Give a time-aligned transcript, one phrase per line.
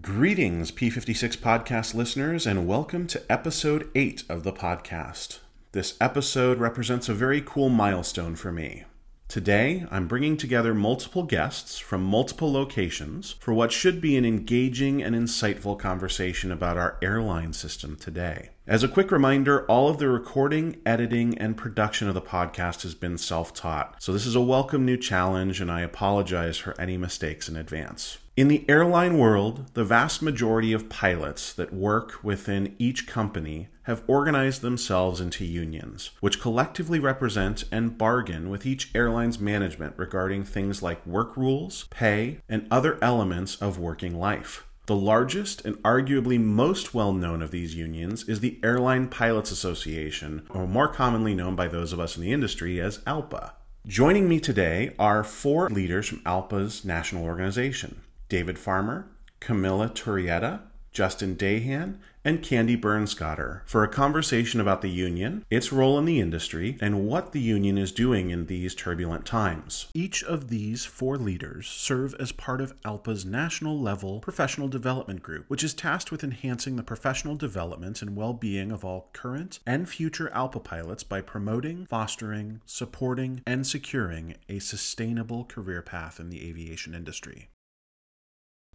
[0.00, 5.38] Greetings, P56 podcast listeners, and welcome to episode 8 of the podcast.
[5.70, 8.84] This episode represents a very cool milestone for me.
[9.28, 15.00] Today, I'm bringing together multiple guests from multiple locations for what should be an engaging
[15.00, 18.50] and insightful conversation about our airline system today.
[18.66, 22.96] As a quick reminder, all of the recording, editing, and production of the podcast has
[22.96, 26.96] been self taught, so this is a welcome new challenge, and I apologize for any
[26.96, 28.18] mistakes in advance.
[28.36, 34.02] In the airline world, the vast majority of pilots that work within each company have
[34.08, 40.82] organized themselves into unions, which collectively represent and bargain with each airline's management regarding things
[40.82, 44.66] like work rules, pay, and other elements of working life.
[44.86, 49.52] The largest and arguably most well known of these unions is the Air Line Pilots
[49.52, 53.52] Association, or more commonly known by those of us in the industry as ALPA.
[53.86, 58.00] Joining me today are four leaders from ALPA's national organization.
[58.34, 59.06] David Farmer,
[59.38, 66.00] Camilla Turrieta, Justin Dahan, and Kandy Bernskoetter for a conversation about the union, its role
[66.00, 69.86] in the industry, and what the union is doing in these turbulent times.
[69.94, 75.44] Each of these four leaders serve as part of ALPA's national level professional development group,
[75.46, 79.88] which is tasked with enhancing the professional development and well being of all current and
[79.88, 86.48] future ALPA pilots by promoting, fostering, supporting, and securing a sustainable career path in the
[86.48, 87.48] aviation industry.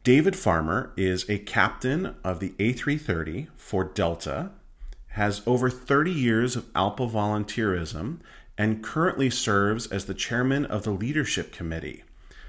[0.09, 4.49] David Farmer is a captain of the A330 for Delta,
[5.09, 8.17] has over 30 years of ALPA volunteerism,
[8.57, 12.03] and currently serves as the chairman of the leadership committee.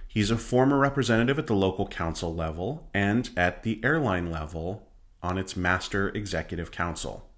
[0.08, 4.88] He's a former representative at the local council level and at the airline level
[5.22, 7.29] on its master executive council.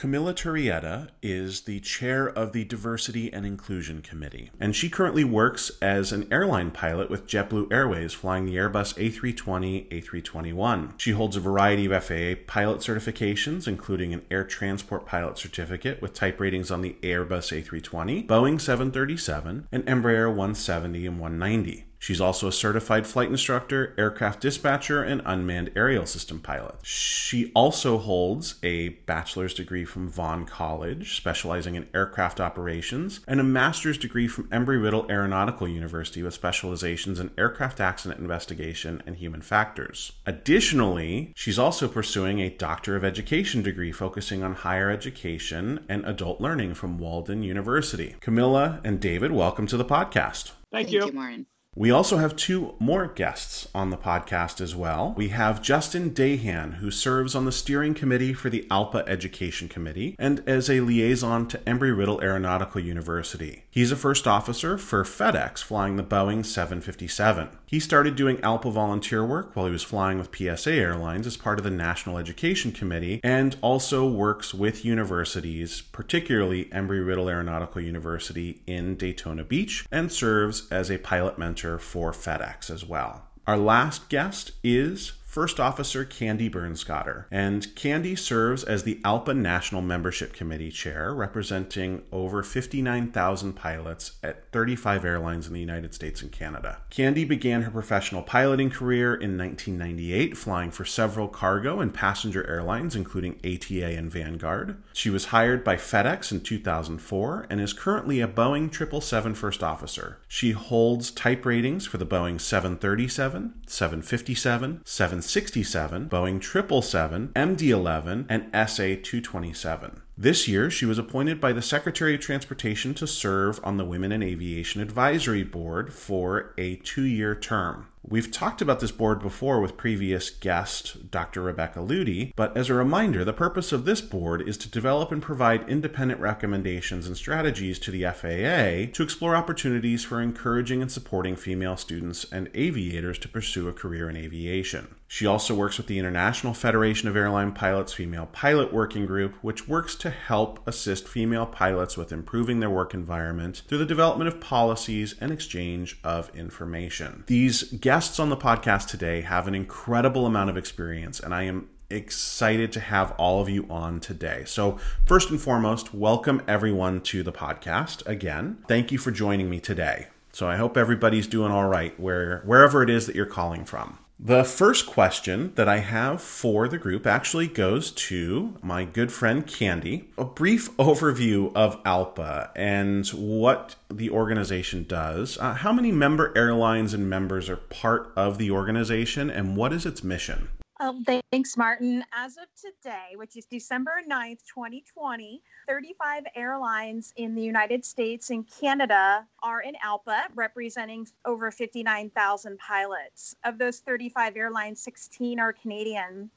[0.00, 5.70] Camilla Turrieta is the chair of the Diversity and Inclusion Committee, and she currently works
[5.82, 10.94] as an airline pilot with JetBlue Airways flying the Airbus A320, A321.
[10.96, 16.14] She holds a variety of FAA pilot certifications, including an air transport pilot certificate with
[16.14, 21.84] type ratings on the Airbus A320, Boeing 737, and Embraer 170 and 190.
[22.00, 26.76] She's also a certified flight instructor, aircraft dispatcher, and unmanned aerial system pilot.
[26.82, 33.44] She also holds a bachelor's degree from Vaughn College, specializing in aircraft operations, and a
[33.44, 39.42] master's degree from Embry Riddle Aeronautical University with specializations in aircraft accident investigation and human
[39.42, 40.12] factors.
[40.24, 46.40] Additionally, she's also pursuing a Doctor of Education degree focusing on higher education and adult
[46.40, 48.16] learning from Walden University.
[48.20, 50.52] Camilla and David, welcome to the podcast.
[50.72, 51.04] Thank, Thank you.
[51.04, 51.46] you Maureen.
[51.76, 55.14] We also have two more guests on the podcast as well.
[55.16, 60.16] We have Justin Dahan, who serves on the steering committee for the ALPA Education Committee
[60.18, 63.66] and as a liaison to Embry Riddle Aeronautical University.
[63.70, 67.50] He's a first officer for FedEx flying the Boeing 757.
[67.70, 71.60] He started doing ALPA volunteer work while he was flying with PSA Airlines as part
[71.60, 78.60] of the National Education Committee and also works with universities, particularly Embry Riddle Aeronautical University
[78.66, 83.28] in Daytona Beach, and serves as a pilot mentor for FedEx as well.
[83.46, 87.26] Our last guest is First Officer Kandy Bernskoetter.
[87.30, 94.50] And Kandy serves as the ALPA National Membership Committee Chair, representing over 59,000 pilots at
[94.50, 96.78] 35 airlines in the United States and Canada.
[96.90, 102.96] Kandy began her professional piloting career in 1998, flying for several cargo and passenger airlines,
[102.96, 104.82] including ATA and Vanguard.
[104.92, 110.18] She was hired by FedEx in 2004 and is currently a Boeing 777 First Officer.
[110.26, 118.26] She holds type ratings for the Boeing 737, 757, 7 767, Boeing 777, MD 11,
[118.28, 120.02] and SA 227.
[120.16, 124.12] This year, she was appointed by the Secretary of Transportation to serve on the Women
[124.12, 127.88] in Aviation Advisory Board for a two year term.
[128.10, 131.42] We've talked about this board before with previous guest Dr.
[131.42, 135.22] Rebecca Lutte, but as a reminder, the purpose of this board is to develop and
[135.22, 141.36] provide independent recommendations and strategies to the FAA to explore opportunities for encouraging and supporting
[141.36, 144.96] female students and aviators to pursue a career in aviation.
[145.12, 149.66] She also works with the International Federation of Airline Pilots Female Pilot Working Group, which
[149.66, 154.40] works to help assist female pilots with improving their work environment through the development of
[154.40, 157.24] policies and exchange of information.
[157.26, 161.68] These guests on the podcast today have an incredible amount of experience, and I am
[161.90, 164.44] excited to have all of you on today.
[164.46, 168.64] So, first and foremost, welcome everyone to the podcast again.
[168.66, 170.06] Thank you for joining me today.
[170.32, 173.98] So, I hope everybody's doing all right where wherever it is that you're calling from.
[174.22, 179.46] The first question that I have for the group actually goes to my good friend
[179.46, 180.08] Kandy.
[180.18, 185.38] A brief overview of ALPA and what the organization does.
[185.38, 189.86] Uh, how many member airlines and members are part of the organization, and what is
[189.86, 190.50] its mission?
[190.82, 190.98] Oh,
[191.30, 192.02] thanks, Martin.
[192.10, 198.46] As of today, which is December 9th, 2020, 35 airlines in the United States and
[198.50, 203.36] Canada are in ALPA, representing over 59,000 pilots.
[203.44, 206.30] Of those 35 airlines, 16 are Canadian.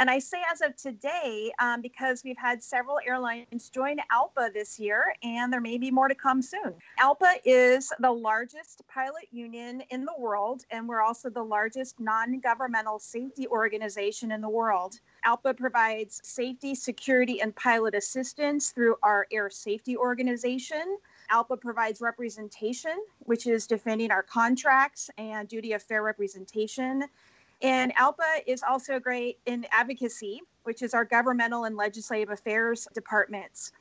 [0.00, 4.78] And I say as of today um, because we've had several airlines join ALPA this
[4.78, 6.72] year, and there may be more to come soon.
[7.00, 12.38] ALPA is the largest pilot union in the world, and we're also the largest non
[12.38, 15.00] governmental safety organization in the world.
[15.26, 20.96] ALPA provides safety, security, and pilot assistance through our air safety organization.
[21.32, 27.04] ALPA provides representation, which is defending our contracts and duty of fair representation.
[27.60, 33.72] And ALPA is also great in advocacy, which is our governmental and legislative affairs departments.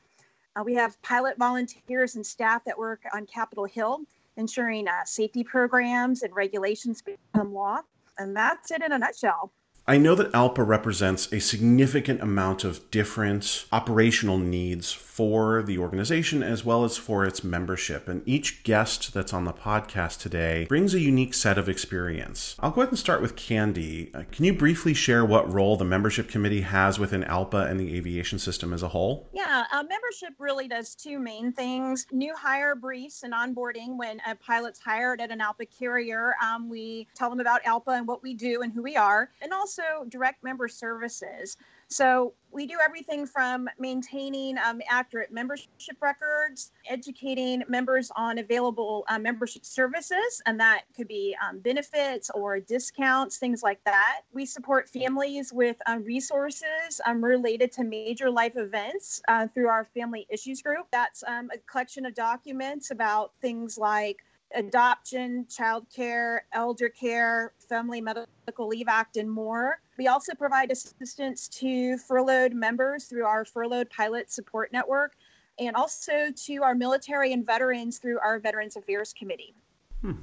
[0.55, 4.01] Uh, we have pilot volunteers and staff that work on Capitol Hill,
[4.37, 7.81] ensuring uh, safety programs and regulations become law.
[8.17, 9.51] And that's it in a nutshell.
[9.89, 16.43] I know that ALPA represents a significant amount of different operational needs for the organization
[16.43, 18.09] as well as for its membership.
[18.09, 22.57] And each guest that's on the podcast today brings a unique set of experience.
[22.59, 24.13] I'll go ahead and start with Kandy.
[24.13, 27.95] Uh, can you briefly share what role the membership committee has within ALPA and the
[27.95, 29.29] aviation system as a whole?
[29.33, 33.97] Yeah, uh, membership really does two main things new hire briefs and onboarding.
[33.97, 38.07] When a pilot's hired at an ALPA carrier, um, we tell them about ALPA and
[38.07, 39.31] what we do and who we are.
[39.41, 41.57] And also, also direct member services.
[41.89, 49.19] So we do everything from maintaining um, accurate membership records, educating members on available uh,
[49.19, 54.21] membership services, and that could be um, benefits or discounts, things like that.
[54.33, 59.85] We support families with um, resources um, related to major life events uh, through our
[59.85, 60.87] Family Issues Group.
[60.91, 64.17] That's um, a collection of documents about things like
[64.55, 69.79] adoption, child care, elder care, Family Medical Leave Act, and more.
[69.97, 75.15] We also provide assistance to furloughed members through our Furloughed Pilot Support Network
[75.59, 79.55] and also to our military and veterans through our Veterans Affairs Committee.
[80.01, 80.13] Hmm.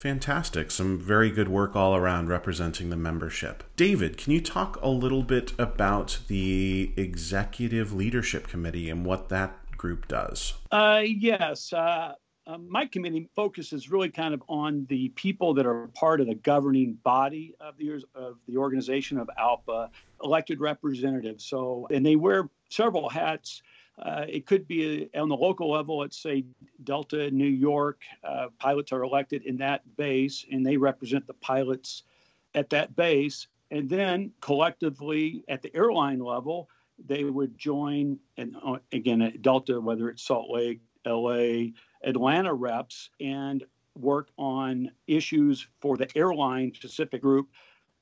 [0.00, 0.70] Fantastic.
[0.70, 3.64] Some very good work all around representing the membership.
[3.76, 9.56] David, can you talk a little bit about the Executive Leadership Committee and what that
[9.76, 10.54] group does?
[10.70, 11.72] Uh, yes.
[11.72, 12.12] Uh,
[12.46, 16.34] um, my committee focuses really kind of on the people that are part of the
[16.34, 19.90] governing body of the of the organization of ALPA,
[20.22, 21.44] elected representatives.
[21.44, 23.62] So, and they wear several hats.
[23.98, 26.44] Uh, it could be a, on the local level, let's say
[26.84, 28.02] Delta, New York.
[28.22, 32.04] Uh, pilots are elected in that base, and they represent the pilots
[32.54, 33.48] at that base.
[33.70, 36.68] And then collectively at the airline level,
[37.04, 41.70] they would join, and uh, again at Delta, whether it's Salt Lake, LA,
[42.04, 43.64] Atlanta reps and
[43.98, 47.48] work on issues for the airline specific group.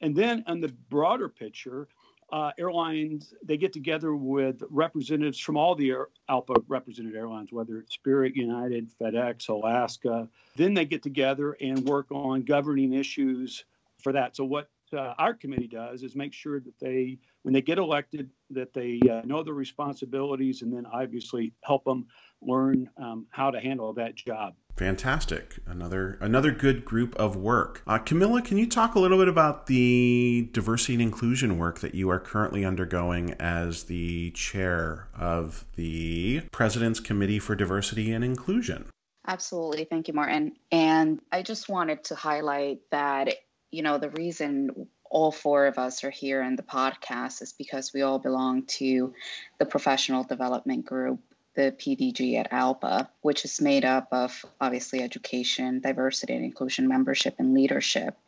[0.01, 1.89] And then on the broader picture,
[2.33, 5.93] uh, airlines they get together with representatives from all the
[6.29, 10.29] ALPA represented airlines, whether it's Spirit, United, FedEx, Alaska.
[10.57, 13.65] Then they get together and work on governing issues
[14.03, 14.35] for that.
[14.35, 18.31] So what uh, our committee does is make sure that they, when they get elected,
[18.51, 22.07] that they uh, know their responsibilities and then obviously help them
[22.41, 24.55] learn um, how to handle that job.
[24.77, 25.59] Fantastic!
[25.67, 27.83] Another another good group of work.
[27.87, 31.95] Uh, Camilla, can you talk a little bit about the diversity and inclusion work that
[31.95, 38.87] you are currently undergoing as the chair of the President's Committee for Diversity and Inclusion?
[39.27, 40.53] Absolutely, thank you, Martin.
[40.71, 43.35] And I just wanted to highlight that
[43.75, 47.93] you know the reason all four of us are here in the podcast is because
[47.93, 49.15] we all belong to
[49.59, 51.21] the professional development group
[51.55, 57.37] the PDG at ALPA, which is made up of obviously education, diversity and inclusion, membership,
[57.39, 58.19] and leadership.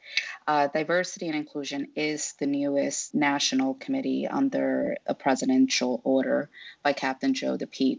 [0.47, 6.49] Uh, diversity and inclusion is the newest national committee under a presidential order
[6.85, 7.99] by Captain Joe DePete.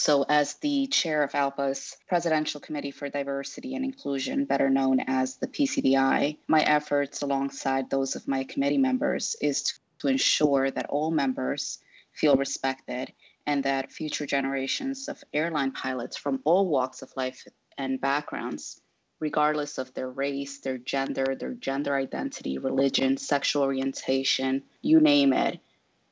[0.00, 5.36] So, as the chair of ALPA's Presidential Committee for Diversity and Inclusion, better known as
[5.36, 11.10] the PCDI, my efforts alongside those of my committee members is to ensure that all
[11.10, 11.80] members
[12.12, 13.12] feel respected
[13.46, 18.80] and that future generations of airline pilots from all walks of life and backgrounds,
[19.18, 25.60] regardless of their race, their gender, their gender identity, religion, sexual orientation, you name it,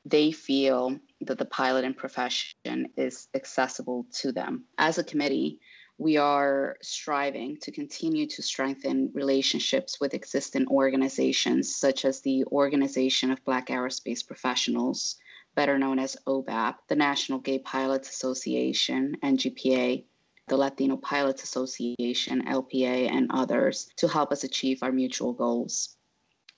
[0.04, 4.64] they feel that the piloting profession is accessible to them.
[4.78, 5.60] As a committee,
[5.98, 13.32] we are striving to continue to strengthen relationships with existing organizations such as the Organization
[13.32, 15.16] of Black Aerospace Professionals,
[15.56, 20.04] better known as OBAP, the National Gay Pilots Association, NGPA,
[20.46, 25.97] the Latino Pilots Association, LPA, and others to help us achieve our mutual goals.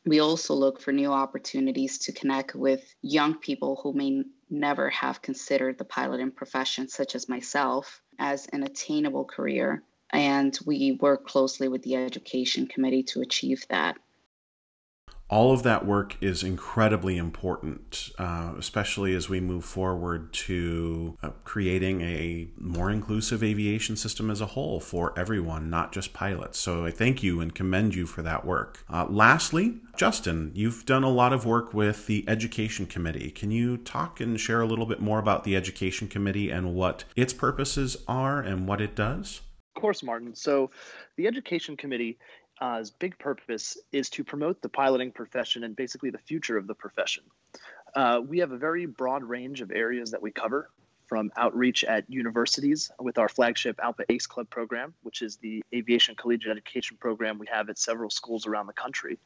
[0.06, 5.22] We also look for new opportunities to connect with young people who may never have
[5.22, 9.82] considered the piloting profession, such as myself, as an attainable career.
[10.10, 13.98] And we work closely with the Education Committee to achieve that
[15.30, 21.30] all of that work is incredibly important, uh, especially as we move forward to uh,
[21.44, 26.58] creating a more inclusive aviation system as a whole for everyone, not just pilots.
[26.58, 28.84] So I thank you and commend you for that work.
[28.92, 33.30] Uh, lastly, Justin, you've done a lot of work with the Education Committee.
[33.30, 37.04] Can you talk and share a little bit more about the Education Committee and what
[37.14, 39.42] its purposes are and what it does?
[39.76, 40.34] Of course, Martin.
[40.34, 40.70] So,
[41.16, 42.18] the Education Committee
[42.60, 46.74] uh, big purpose is to promote the piloting profession and basically the future of the
[46.74, 47.24] profession.
[47.94, 50.70] Uh, we have a very broad range of areas that we cover
[51.06, 56.14] from outreach at universities with our flagship ALPA ACE Club program, which is the aviation
[56.14, 59.18] collegiate education program we have at several schools around the country,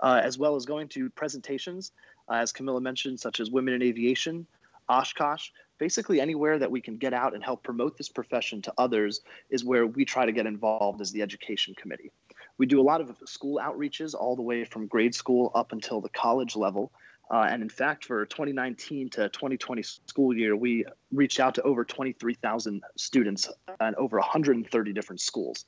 [0.00, 1.92] uh, as well as going to presentations,
[2.28, 4.46] uh, as Camilla mentioned, such as Women in Aviation,
[4.88, 9.20] Oshkosh, basically anywhere that we can get out and help promote this profession to others
[9.48, 12.10] is where we try to get involved as the education committee.
[12.58, 16.00] We do a lot of school outreaches all the way from grade school up until
[16.00, 16.92] the college level.
[17.30, 21.84] Uh, and in fact, for 2019 to 2020 school year, we reached out to over
[21.84, 23.48] 23,000 students
[23.80, 25.66] and over 130 different schools.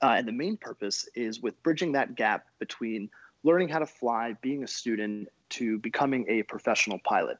[0.00, 3.10] Uh, and the main purpose is with bridging that gap between
[3.44, 7.36] learning how to fly, being a student, to becoming a professional pilot.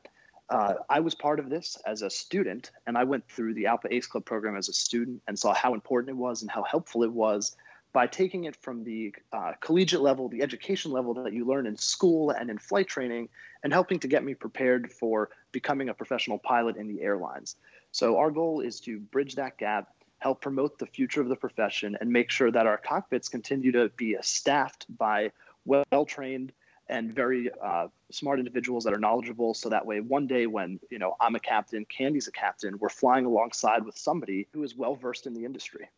[0.50, 3.86] Uh, I was part of this as a student, and I went through the ALPA
[3.90, 7.04] ACE Club program as a student and saw how important it was and how helpful
[7.04, 7.56] it was
[7.92, 11.76] by taking it from the uh, collegiate level, the education level that you learn in
[11.76, 13.28] school and in flight training,
[13.62, 17.56] and helping to get me prepared for becoming a professional pilot in the airlines.
[17.90, 21.96] So, our goal is to bridge that gap, help promote the future of the profession,
[22.00, 25.30] and make sure that our cockpits continue to be staffed by
[25.64, 26.52] well trained
[26.88, 30.98] and very uh, smart individuals that are knowledgeable so that way one day when you
[30.98, 34.94] know i'm a captain kandy's a captain we're flying alongside with somebody who is well
[34.94, 35.88] versed in the industry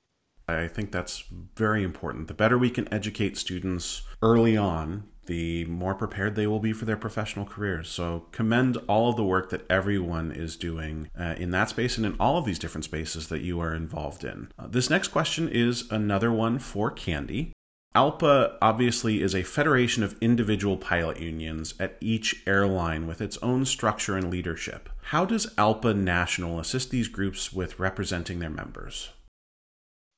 [0.46, 1.24] I think that's
[1.56, 2.28] very important.
[2.28, 6.84] The better we can educate students early on, the more prepared they will be for
[6.84, 7.88] their professional careers.
[7.88, 12.04] So, commend all of the work that everyone is doing uh, in that space and
[12.04, 14.50] in all of these different spaces that you are involved in.
[14.58, 17.52] Uh, this next question is another one for Kandy.
[17.94, 23.64] ALPA obviously is a federation of individual pilot unions at each airline with its own
[23.64, 24.88] structure and leadership.
[25.10, 29.10] How does ALPA National assist these groups with representing their members?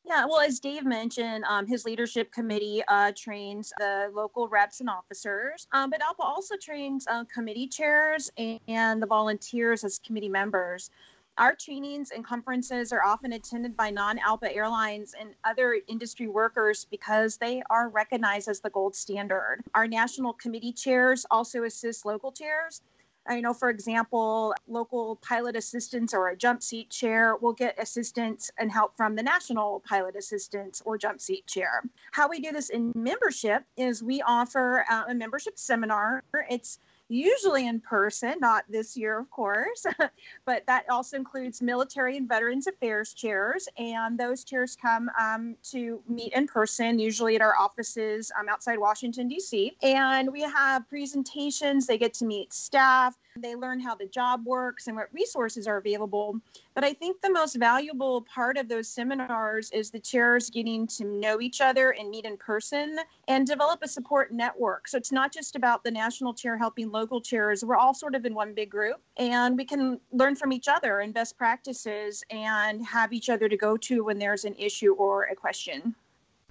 [0.06, 4.88] Yeah, well, as Dave mentioned, um, his leadership committee uh, trains the local reps and
[4.88, 8.30] officers, um, but ALPA also trains uh, committee chairs
[8.68, 10.90] and the volunteers as committee members.
[11.38, 16.86] Our trainings and conferences are often attended by non ALPA airlines and other industry workers
[16.88, 19.58] because they are recognized as the gold standard.
[19.74, 22.80] Our national committee chairs also assist local chairs
[23.28, 28.50] I know, for example, local pilot assistants or a jump seat chair will get assistance
[28.58, 31.82] and help from the national pilot assistants or jump seat chair.
[32.12, 36.22] How we do this in membership is we offer uh, a membership seminar.
[36.50, 39.86] It's usually in person, not this year, of course,
[40.44, 43.68] but that also includes military and veterans affairs chairs.
[43.78, 48.78] And those chairs come um, to meet in person, usually at our offices um, outside
[48.78, 49.76] Washington, D.C.
[49.82, 54.86] And we have presentations, they get to meet staff, they learn how the job works
[54.86, 56.40] and what resources are available.
[56.74, 61.04] But I think the most valuable part of those seminars is the chairs getting to
[61.04, 64.88] know each other and meet in person and develop a support network.
[64.88, 67.64] So it's not just about the national chair helping local chairs.
[67.64, 71.00] We're all sort of in one big group and we can learn from each other
[71.00, 75.24] and best practices and have each other to go to when there's an issue or
[75.24, 75.94] a question.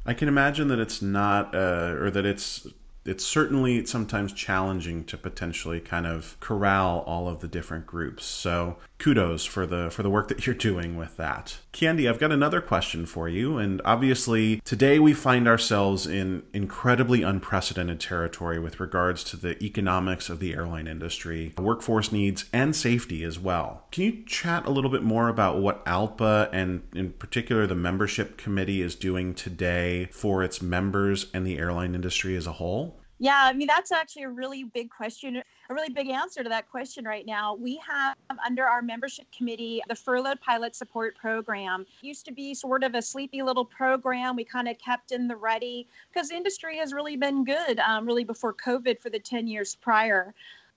[0.06, 2.68] I can imagine that it's not, uh, or that it's
[3.06, 8.26] it's certainly sometimes challenging to potentially kind of corral all of the different groups.
[8.26, 11.60] So kudos for the for the work that you're doing with that.
[11.72, 17.22] Kandy, I've got another question for you and obviously today we find ourselves in incredibly
[17.22, 23.24] unprecedented territory with regards to the economics of the airline industry, workforce needs and safety
[23.24, 23.84] as well.
[23.92, 28.38] Can you chat a little bit more about what ALPA and in particular the membership
[28.38, 33.00] committee is doing today for its members and the airline industry as a whole?
[33.18, 36.70] Yeah, I mean, that's actually a really big question, a really big answer to that
[36.70, 37.56] question right now.
[37.56, 41.86] We have under our membership committee the Furloughed Pilot Support Program.
[42.02, 45.30] It used to be sort of a sleepy little program we kind of kept in
[45.30, 49.48] the ready because industry has really been good, um, really before COVID for the 10
[49.48, 50.34] years prior.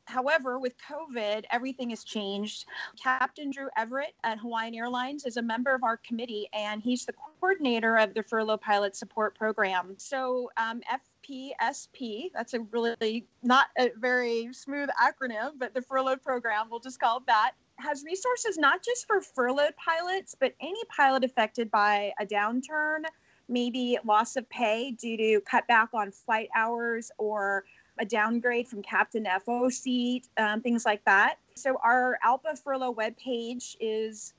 [0.09, 2.65] However, with COVID, everything has changed.
[3.01, 7.13] Captain Drew Everett at Hawaiian Airlines is a member of our committee, and he's the
[7.13, 9.95] coordinator of the Furlough Pilot Support Program.
[9.99, 16.69] So, um, FPSP, that's a really not a very smooth acronym, but the Furlough program,
[16.71, 21.23] we'll just call it that, has resources not just for furloughed pilots, but any pilot
[21.23, 23.05] affected by a downturn,
[23.49, 27.65] maybe loss of pay due to cutback on flight hours or
[27.99, 31.37] a downgrade from captain FO seat, um, things like that.
[31.55, 34.35] So our ALPA furlough webpage is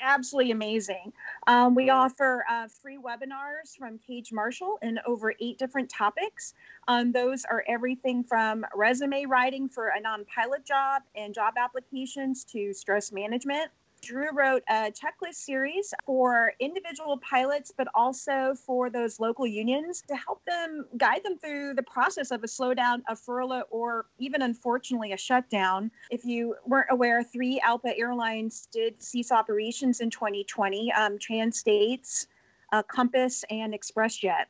[0.00, 1.12] absolutely amazing.
[1.46, 6.54] Um, we offer uh, free webinars from Cage Marshall in over eight different topics.
[6.86, 12.44] Um, those are everything from resume writing for a non pilot job and job applications
[12.44, 13.70] to stress management.
[14.00, 20.16] Drew wrote a checklist series for individual pilots, but also for those local unions to
[20.16, 25.12] help them guide them through the process of a slowdown, a furlough, or even unfortunately
[25.12, 25.90] a shutdown.
[26.10, 32.28] If you weren't aware, three ALPA airlines did cease operations in 2020 um, Trans States,
[32.72, 34.44] uh, Compass, and ExpressJet.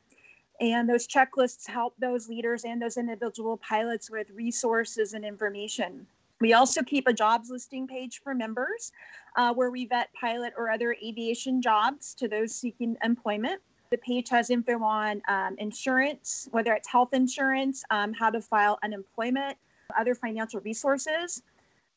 [0.61, 6.05] And those checklists help those leaders and those individual pilots with resources and information.
[6.41, 8.91] We also keep a jobs listing page for members
[9.39, 13.61] uh, where we vet pilot or other aviation jobs to those seeking employment.
[13.89, 18.77] The page has info on um, insurance, whether it's health insurance, um, how to file
[18.83, 19.57] unemployment,
[19.97, 21.41] other financial resources.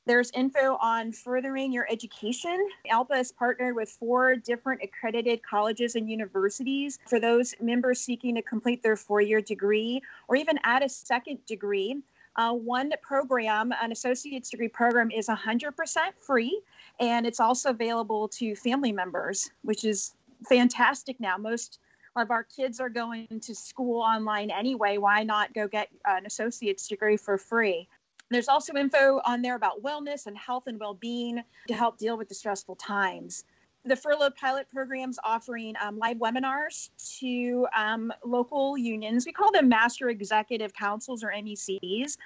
[0.06, 2.68] There's info on furthering your education.
[2.90, 8.42] ALPA is partnered with four different accredited colleges and universities for those members seeking to
[8.42, 12.02] complete their four year degree or even add a second degree.
[12.36, 15.72] Uh, one program, an associate's degree program, is 100%
[16.18, 16.60] free,
[16.98, 20.14] and it's also available to family members, which is
[20.48, 21.36] fantastic now.
[21.36, 21.78] Most
[22.16, 24.98] of our kids are going to school online anyway.
[24.98, 27.88] Why not go get an associate's degree for free?
[28.30, 32.16] There's also info on there about wellness and health and well being to help deal
[32.16, 33.44] with the stressful times
[33.84, 39.26] the furloughed pilot programs offering um, live webinars to um, local unions.
[39.26, 42.16] We call them master executive councils or MECs.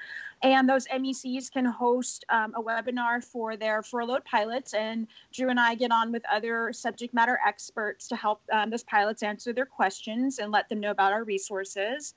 [0.43, 4.75] And those MECs can host um, a webinar for their furloughed pilots.
[4.75, 8.85] And Drew and I get on with other subject matter experts to help um, those
[8.85, 12.15] pilots answer their questions and let them know about our resources.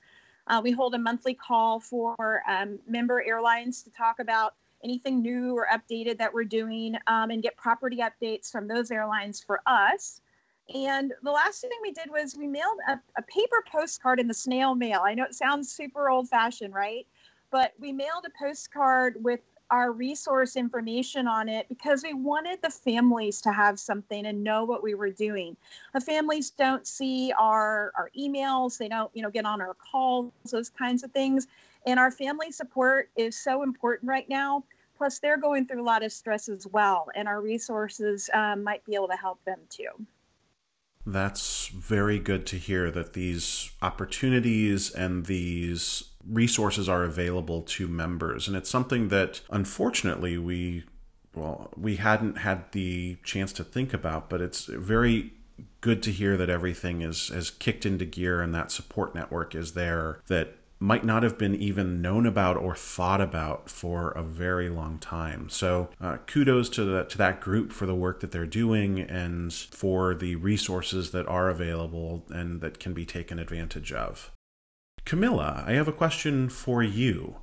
[0.48, 5.54] Uh, we hold a monthly call for um, member airlines to talk about anything new
[5.54, 10.20] or updated that we're doing um, and get property updates from those airlines for us.
[10.74, 14.34] And the last thing we did was we mailed a, a paper postcard in the
[14.34, 15.02] snail mail.
[15.04, 17.06] I know it sounds super old fashioned, right?
[17.50, 19.40] But we mailed a postcard with
[19.70, 24.64] our resource information on it because we wanted the families to have something and know
[24.64, 25.56] what we were doing.
[25.94, 30.32] The families don't see our our emails, they don't, you know, get on our calls,
[30.50, 31.46] those kinds of things.
[31.86, 34.64] And our family support is so important right now.
[34.96, 38.84] Plus, they're going through a lot of stress as well, and our resources um, might
[38.84, 39.88] be able to help them too.
[41.06, 48.46] That's very good to hear that these opportunities and these resources are available to members.
[48.46, 50.84] And it's something that unfortunately we
[51.34, 55.32] well, we hadn't had the chance to think about, but it's very
[55.80, 59.72] good to hear that everything is has kicked into gear and that support network is
[59.72, 64.70] there that might not have been even known about or thought about for a very
[64.70, 65.50] long time.
[65.50, 69.52] So, uh, kudos to, the, to that group for the work that they're doing and
[69.52, 74.32] for the resources that are available and that can be taken advantage of.
[75.04, 77.36] Camilla, I have a question for you.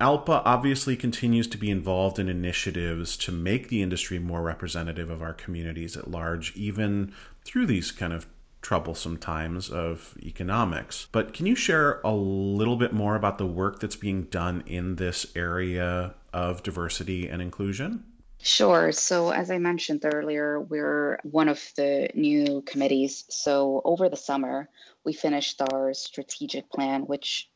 [0.00, 5.22] ALPA obviously continues to be involved in initiatives to make the industry more representative of
[5.22, 7.12] our communities at large, even
[7.44, 8.26] through these kind of
[8.64, 11.06] troublesome times of economics.
[11.12, 14.96] But can you share a little bit more about the work that's being done in
[14.96, 18.02] this area of diversity and inclusion?
[18.42, 18.90] Sure.
[18.90, 23.24] So, as I mentioned earlier, we're one of the new committees.
[23.28, 24.68] So, over the summer,
[25.04, 27.50] we finished our strategic plan, which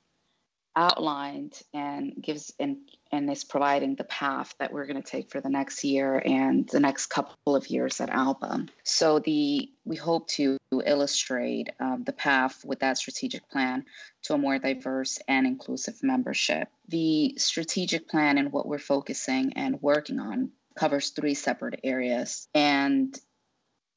[0.77, 2.79] outlined and gives and,
[3.11, 6.68] and is providing the path that we're going to take for the next year and
[6.68, 8.68] the next couple of years at ALPA.
[8.83, 13.85] So the we hope to illustrate um, the path with that strategic plan
[14.25, 16.68] to a more diverse and inclusive membership.
[16.88, 23.18] The strategic plan and what we're focusing and working on covers three separate areas and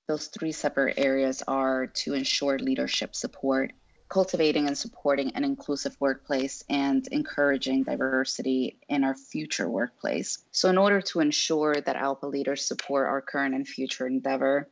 [0.08, 3.72] those three separate areas are to ensure leadership support
[4.12, 10.40] cultivating and supporting an inclusive workplace and encouraging diversity in our future workplace.
[10.52, 14.70] So, in order to ensure that ALPA leaders support our current and future endeavor,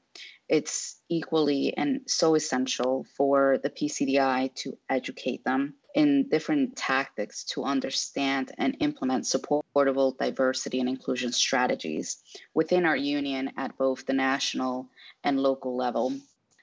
[0.49, 7.63] it's equally and so essential for the PCDI to educate them in different tactics to
[7.63, 12.17] understand and implement supportable diversity and inclusion strategies
[12.53, 14.89] within our union at both the national
[15.23, 16.13] and local level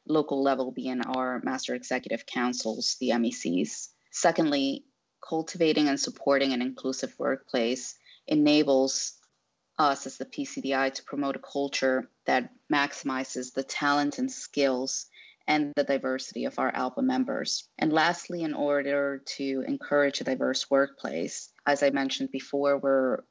[0.06, 3.88] local level our master executive councils, the MECs.
[4.10, 4.84] Secondly,
[5.26, 7.94] cultivating and supporting an inclusive workplace
[8.26, 9.14] enables
[9.78, 15.06] us as the PCDI to promote a culture that maximizes the talent and skills
[15.46, 17.68] and the diversity of our ALPA members.
[17.78, 23.22] And lastly, in order to encourage a diverse workplace, as I mentioned before, we're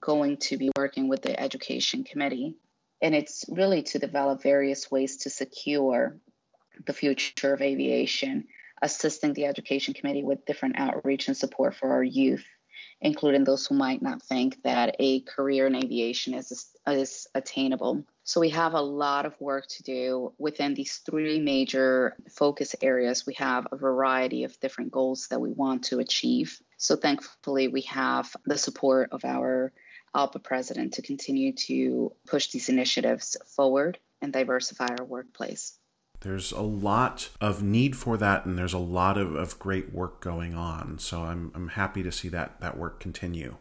[0.00, 2.56] going to be working with the Education Committee
[3.02, 6.18] and it's really to develop various ways to secure
[6.86, 8.44] the future of aviation,
[8.82, 12.44] assisting the Education Committee with different outreach and support for our youth,
[13.00, 18.04] including those who might not think that a career in aviation is, is attainable.
[18.24, 23.26] So we have a lot of work to do within these three major focus areas.
[23.26, 26.58] We have a variety of different goals that we want to achieve.
[26.76, 29.72] So thankfully, we have the support of our
[30.14, 35.78] ALPA president to continue to push these initiatives forward and diversify our workplace.
[36.20, 40.20] There's a lot of need for that, and there's a lot of, of great work
[40.20, 40.98] going on.
[40.98, 43.56] So I'm, I'm happy to see that, that work continue.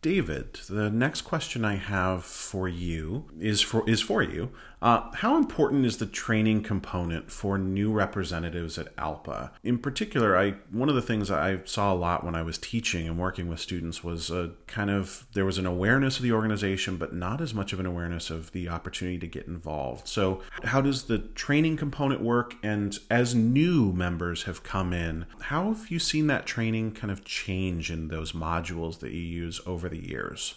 [0.00, 4.50] David, the next question I have for you is for is for you.
[4.80, 9.50] Uh, how important is the training component for new representatives at ALPA?
[9.64, 13.08] In particular, I one of the things I saw a lot when I was teaching
[13.08, 16.96] and working with students was a kind of there was an awareness of the organization,
[16.96, 20.06] but not as much of an awareness of the opportunity to get involved.
[20.06, 22.54] So, how does the training component work?
[22.62, 27.24] And as new members have come in, how have you seen that training kind of
[27.24, 30.54] change in those modules that you use over the years?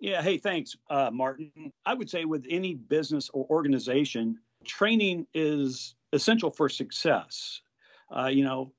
[0.00, 0.22] Yeah.
[0.22, 1.72] Hey, thanks, uh, Martin.
[1.84, 7.60] I would say with any business or organization, training is essential for success.
[8.14, 8.72] Uh, you know,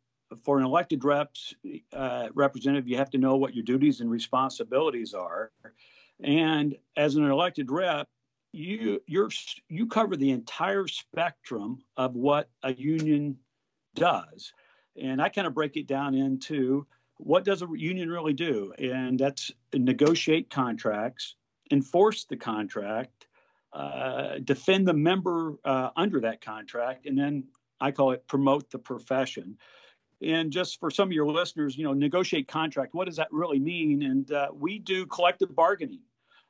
[0.44, 1.54] for an elected reps
[1.94, 5.52] uh, representative, you have to know what your duties and responsibilities are.
[6.24, 8.08] And as an elected rep,
[8.54, 9.30] you you're
[9.70, 13.38] you cover the entire spectrum of what a union
[13.96, 14.54] does.
[15.02, 16.86] And I kind of break it down into
[17.24, 18.74] what does a union really do?
[18.80, 21.36] And that's negotiate contracts,
[21.72, 23.28] enforce the contract,
[23.74, 27.46] uh, defend the member uh, under that contract, and then
[27.80, 29.58] I call it promote the profession.
[30.22, 33.60] And just for some of your listeners, you know, negotiate contract, what does that really
[33.60, 34.04] mean?
[34.04, 36.02] And uh, we do collective bargaining.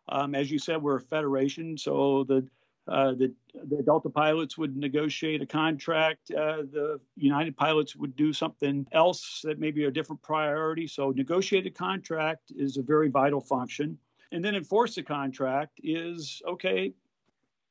[0.10, 2.46] Um, as you said, we're a federation, so the
[2.88, 3.34] uh, the,
[3.70, 6.32] the Delta pilots would negotiate a contract.
[6.32, 10.88] Uh, the United pilots would do something else that may be a different priority.
[10.88, 13.98] So, negotiate a contract is a very vital function.
[14.32, 16.94] And then enforce the contract is okay.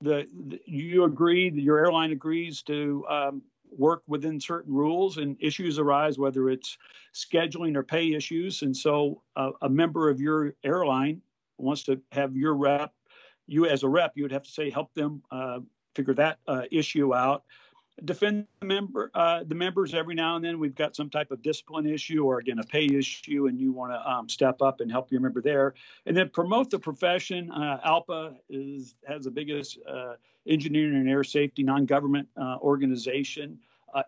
[0.00, 3.42] The, the you agree, that your airline agrees to um,
[3.76, 6.78] work within certain rules, and issues arise whether it's
[7.14, 8.62] scheduling or pay issues.
[8.62, 11.20] And so, uh, a member of your airline
[11.58, 12.94] wants to have your rep
[13.50, 15.58] you as a rep, you would have to say help them uh,
[15.94, 17.42] figure that uh, issue out.
[18.04, 20.58] Defend the member, uh, the members every now and then.
[20.58, 23.92] We've got some type of discipline issue or again a pay issue, and you want
[23.92, 25.74] to um, step up and help your member there.
[26.06, 27.50] And then promote the profession.
[27.50, 30.14] Uh, ALPA is has the biggest uh,
[30.46, 33.58] engineering and air safety non-government uh, organization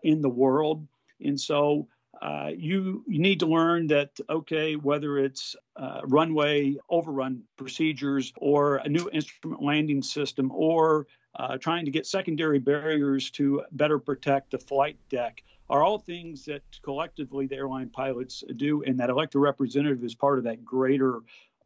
[0.01, 0.87] in the world,
[1.19, 1.87] and so
[2.21, 8.77] uh, you, you need to learn that, okay, whether it's uh, runway overrun procedures or
[8.77, 14.51] a new instrument landing system or uh, trying to get secondary barriers to better protect
[14.51, 19.41] the flight deck are all things that collectively the airline pilots do, and that elected
[19.41, 21.19] representative is part of that greater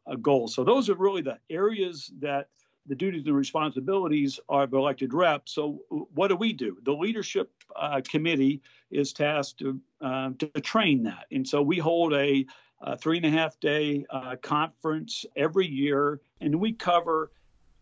[0.05, 0.47] uh, goal.
[0.47, 2.47] So those are really the areas that
[2.87, 5.53] the duties and responsibilities of elected reps.
[5.53, 6.77] So, what do we do?
[6.83, 11.25] The leadership uh, committee is tasked to, uh, to train that.
[11.31, 12.45] And so, we hold a,
[12.81, 17.31] a three and a half day uh, conference every year, and we cover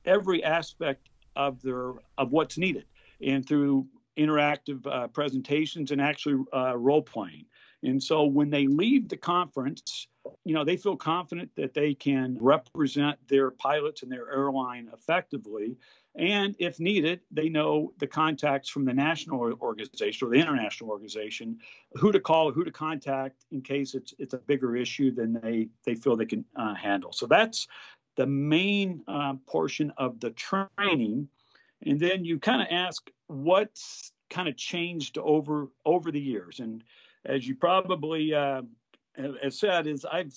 [0.05, 2.85] every aspect of their of what's needed,
[3.21, 3.87] and through
[4.17, 7.45] interactive uh, presentations and actually uh, role playing.
[7.83, 10.07] And so, when they leave the conference,
[10.43, 15.77] you know, they feel confident that they can represent their pilots and their airline effectively.
[16.15, 21.59] And if needed, they know the contacts from the national organization or the international organization,
[21.93, 25.67] who to call, who to contact in case it's it's a bigger issue than they
[25.85, 27.11] they feel they can uh, handle.
[27.11, 27.67] So that's
[28.15, 31.27] the main uh, portion of the training.
[31.85, 36.59] And then you kind of ask, what's kind of changed over over the years.
[36.59, 36.83] And
[37.25, 38.61] as you probably uh,
[39.17, 40.33] have said, is I've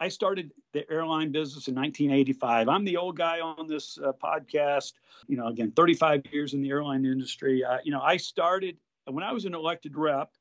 [0.00, 2.68] I started the airline business in 1985.
[2.68, 4.94] I'm the old guy on this uh, podcast.
[5.28, 7.62] You know, again, 35 years in the airline industry.
[7.62, 10.32] Uh, you know, I started when I was an elected rep.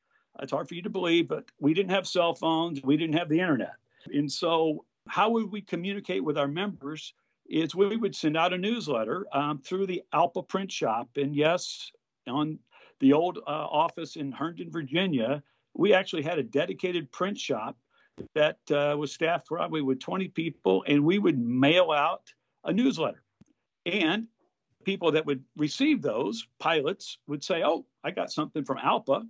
[0.41, 2.81] It's hard for you to believe, but we didn't have cell phones.
[2.81, 3.73] We didn't have the internet.
[4.13, 7.13] And so, how would we communicate with our members?
[7.49, 11.09] Is we would send out a newsletter um, through the ALPA print shop.
[11.17, 11.91] And yes,
[12.27, 12.59] on
[12.99, 17.77] the old uh, office in Herndon, Virginia, we actually had a dedicated print shop
[18.35, 22.23] that uh, was staffed probably with 20 people, and we would mail out
[22.63, 23.23] a newsletter.
[23.85, 24.27] And
[24.83, 29.27] people that would receive those pilots would say, Oh, I got something from ALPA.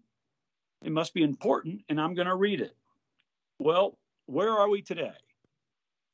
[0.84, 2.75] It must be important, and I'm going to read it.
[3.60, 3.97] Well,
[4.28, 5.12] where are we today?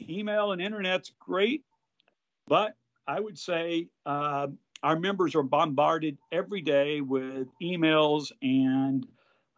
[0.01, 1.63] Email and internet's great,
[2.47, 2.75] but
[3.07, 4.47] I would say uh,
[4.81, 9.07] our members are bombarded every day with emails and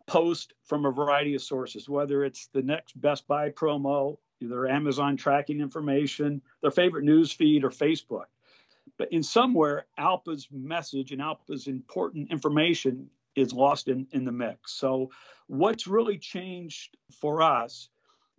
[0.07, 5.17] posts from a variety of sources, whether it's the next Best Buy promo, their Amazon
[5.17, 8.25] tracking information, their favorite news feed, or Facebook.
[8.97, 14.73] But in somewhere, ALPA's message and ALPA's important information is lost in, in the mix.
[14.73, 15.11] So,
[15.47, 17.89] what's really changed for us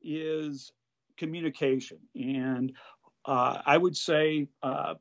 [0.03, 0.73] is
[1.17, 1.99] communication.
[2.15, 2.73] And
[3.25, 4.95] uh, I would say uh,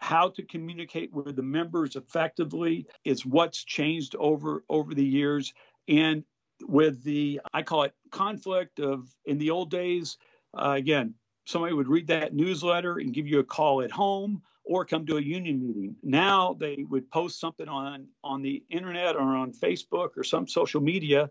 [0.00, 5.52] how to communicate with the members effectively is what's changed over over the years
[5.88, 6.24] and
[6.62, 10.18] with the i call it conflict of in the old days
[10.54, 11.14] uh, again
[11.44, 15.16] somebody would read that newsletter and give you a call at home or come to
[15.16, 15.96] a union meeting.
[16.02, 20.80] Now they would post something on on the internet or on facebook or some social
[20.80, 21.30] media.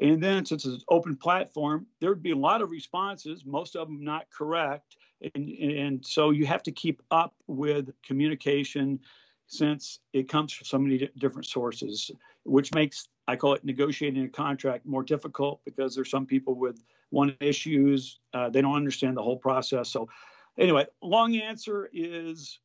[0.00, 3.76] And then since it's an open platform there would be a lot of responses most
[3.76, 4.96] of them not correct.
[5.34, 9.00] And, and so you have to keep up with communication
[9.48, 12.10] since it comes from so many different sources,
[12.44, 16.82] which makes I call it negotiating a contract more difficult because there's some people with
[17.10, 19.88] one issues uh, they don't understand the whole process.
[19.90, 20.08] So
[20.58, 22.58] anyway, long answer is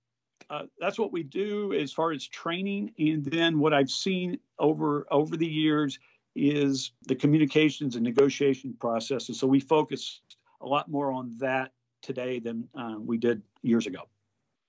[0.50, 5.08] uh, that's what we do as far as training, and then what I've seen over
[5.12, 6.00] over the years
[6.36, 9.40] is the communications and negotiation processes.
[9.40, 10.22] So we focus
[10.62, 11.72] a lot more on that
[12.02, 14.11] today than uh, we did years ago.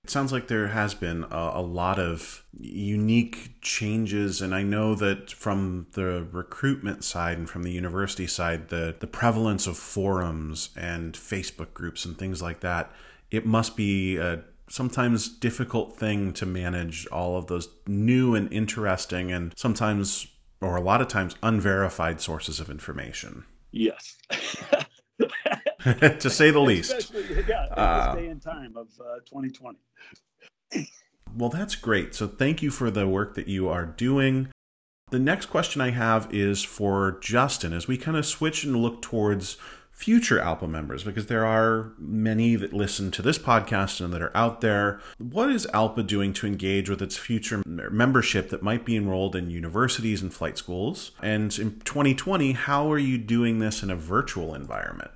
[0.03, 4.95] It sounds like there has been a, a, lot of unique changes, and I know
[4.95, 10.71] that from the recruitment side and from the university side, the the prevalence of forums
[10.75, 12.91] and Facebook groups and things like that,
[13.31, 19.31] it must be a sometimes difficult thing to manage all of those new and interesting
[19.31, 20.27] and sometimes
[20.59, 23.45] or a lot of times unverified sources of information.
[23.71, 24.17] Yes.
[26.19, 27.13] to say the least.
[27.47, 29.77] Yeah, uh, day and time of uh, 2020.
[31.37, 32.15] well, that's great.
[32.15, 34.49] So thank you for the work that you are doing.
[35.11, 39.01] The next question I have is for Justin as we kind of switch and look
[39.01, 39.57] towards
[39.93, 44.35] future ALPA members because there are many that listen to this podcast and that are
[44.35, 44.99] out there.
[45.19, 49.51] What is ALPA doing to engage with its future membership that might be enrolled in
[49.51, 51.11] universities and flight schools?
[51.21, 55.11] And in 2020, how are you doing this in a virtual environment?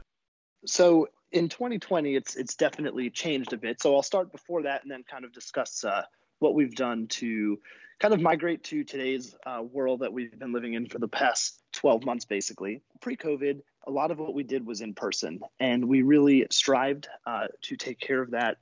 [0.65, 3.81] So in 2020, it's it's definitely changed a bit.
[3.81, 6.03] So I'll start before that and then kind of discuss uh,
[6.39, 7.59] what we've done to
[7.99, 11.61] kind of migrate to today's uh, world that we've been living in for the past
[11.73, 12.81] 12 months, basically.
[13.01, 17.47] Pre-COVID, a lot of what we did was in person, and we really strived uh,
[17.63, 18.57] to take care of that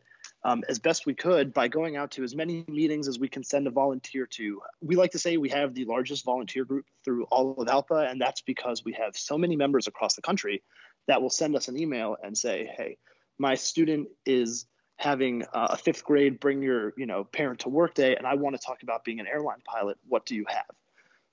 [0.46, 3.44] um, as best we could by going out to as many meetings as we can
[3.44, 4.62] send a volunteer to.
[4.82, 8.22] We like to say we have the largest volunteer group through all of ALPA, and
[8.22, 10.64] that's because we have so many members across the country
[11.08, 12.98] that will send us an email and say, hey,
[13.38, 14.66] my student is
[14.98, 18.34] having uh, a fifth grade bring your you know parent to work day and i
[18.36, 19.98] want to talk about being an airline pilot.
[20.08, 20.72] What do you have?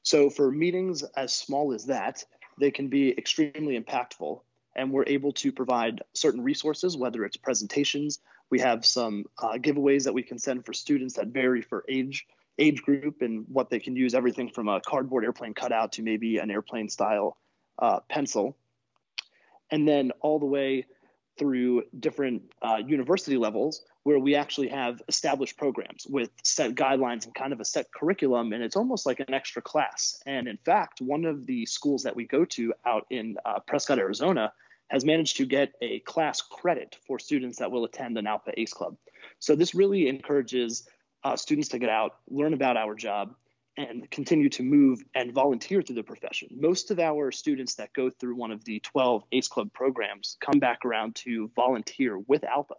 [0.03, 2.25] So for meetings as small as that
[2.59, 4.41] they can be extremely impactful
[4.75, 8.19] and we're able to provide certain resources whether it's presentations.
[8.51, 12.27] We have some uh, giveaways that we can send for students that vary for age
[12.59, 16.39] age group and what they can use everything from a cardboard airplane cutout to maybe
[16.39, 17.39] an airplane style
[17.79, 18.57] uh, pencil
[19.73, 20.87] and then all the way
[21.39, 27.35] through different uh, university levels where we actually have established programs with set guidelines and
[27.35, 30.23] kind of a set curriculum and it's almost like an extra class.
[30.27, 33.99] And in fact one of the schools that we go to out in uh, prescott
[33.99, 34.53] arizona
[34.89, 38.75] has managed to get a class credit for students that will attend an ALPA ace
[38.75, 38.97] club.
[39.39, 40.87] So this really encourages
[41.25, 43.35] uh, students to get out learn about our job
[43.77, 46.49] and continue to move and volunteer through the profession.
[46.53, 50.59] Most of our students that go through one of the 12 ACE Club programs come
[50.59, 52.75] back around to volunteer with ALPA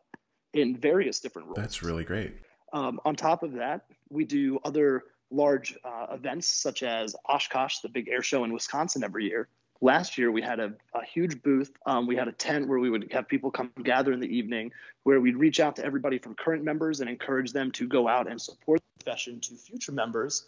[0.54, 1.58] in various different roles.
[1.58, 2.36] That's really great.
[2.74, 7.90] Um, on top of that, we do other large uh, events such as Oshkosh, the
[7.90, 9.48] big air show in Wisconsin every year.
[9.82, 11.72] Last year, we had a, a huge booth.
[11.86, 14.72] Um, we had a tent where we would have people come gather in the evening,
[15.04, 18.30] where we'd reach out to everybody from current members and encourage them to go out
[18.30, 20.46] and support the profession to future members,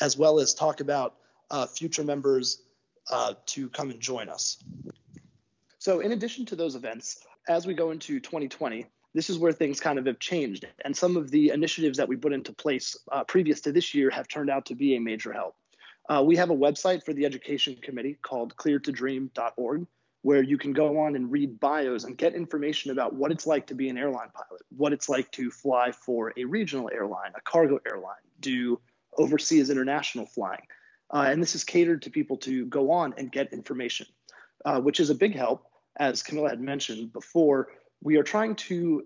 [0.00, 1.14] as well as talk about
[1.50, 2.62] uh, future members
[3.10, 4.58] uh, to come and join us.
[5.78, 9.80] So, in addition to those events, as we go into 2020, this is where things
[9.80, 10.66] kind of have changed.
[10.84, 14.10] And some of the initiatives that we put into place uh, previous to this year
[14.10, 15.54] have turned out to be a major help.
[16.08, 19.86] Uh, we have a website for the Education Committee called clearedtodream.org,
[20.22, 23.66] where you can go on and read bios and get information about what it's like
[23.66, 27.40] to be an airline pilot, what it's like to fly for a regional airline, a
[27.42, 28.80] cargo airline, do
[29.18, 30.66] overseas international flying.
[31.12, 34.06] Uh, and this is catered to people to go on and get information,
[34.64, 35.64] uh, which is a big help.
[35.96, 37.68] As Camilla had mentioned before,
[38.02, 39.04] we are trying to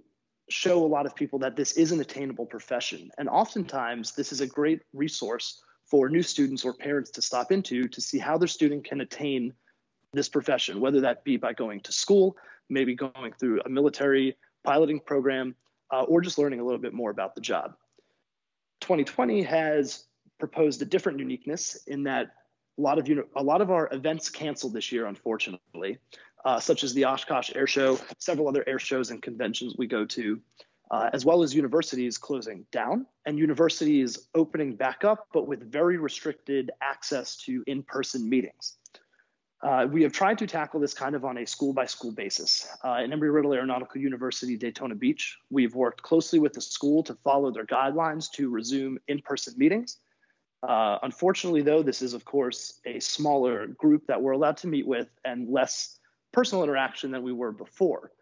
[0.49, 3.11] show a lot of people that this is an attainable profession.
[3.19, 7.89] And oftentimes, this is a great resource for new students or parents to stop into
[7.89, 9.53] to see how their student can attain
[10.13, 12.37] this profession, whether that be by going to school,
[12.71, 15.55] maybe going through a military piloting program,
[15.93, 17.75] uh, or just learning a little bit more about the job.
[18.81, 20.05] 2020 has
[20.39, 22.31] proposed a different uniqueness in that
[22.79, 25.99] a lot of a lot of our events canceled this year, unfortunately,
[26.45, 30.05] uh, such as the Oshkosh Air Show, several other air shows and conventions we go
[30.05, 30.41] to
[30.91, 35.99] uh, as well as universities closing down and universities opening back up, but with very
[35.99, 38.79] restricted access to in person meetings.
[39.61, 42.69] Uh, we have tried to tackle this kind of on a school by school basis.
[42.85, 47.15] Uh, at Embry Riddle Aeronautical University, Daytona Beach, we've worked closely with the school to
[47.25, 49.99] follow their guidelines to resume in person meetings.
[50.63, 54.87] Uh, unfortunately, though, this is, of course, a smaller group that we're allowed to meet
[54.87, 55.99] with and less
[56.33, 58.13] personal interaction than we were before.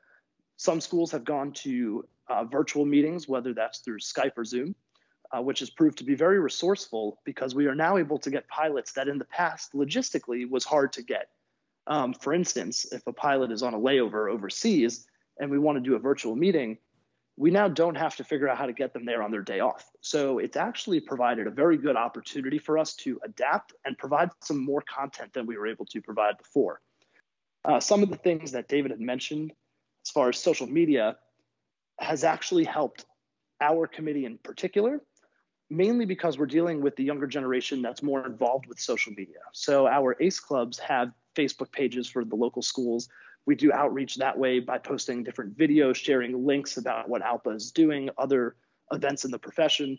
[0.57, 4.75] Some schools have gone to uh, virtual meetings, whether that's through Skype or Zoom,
[5.33, 8.49] uh, which has proved to be very resourceful because we are now able to get
[8.49, 11.29] pilots that in the past logistically was hard to get.
[11.87, 15.07] Um, for instance, if a pilot is on a layover overseas
[15.39, 16.79] and we want to do a virtual meeting,
[17.37, 19.61] we now don't have to figure out how to get them there on their day
[19.61, 19.91] off.
[20.01, 24.65] So it's actually provided a very good opportunity for us to adapt and provide some
[24.65, 26.81] more content than we were able to provide before.
[27.65, 29.53] Uh, some of the things that David had mentioned
[30.05, 31.17] as far as social media
[31.99, 33.05] has actually helped
[33.61, 35.01] our committee in particular,
[35.71, 39.41] mainly because we're dealing with the younger generation that's more involved with social media.
[39.53, 43.09] So our ACE clubs have Facebook pages for the local schools.
[43.47, 47.71] We do outreach that way by posting different videos, sharing links about what ALPA is
[47.73, 48.57] doing, other
[48.93, 49.99] events in the profession.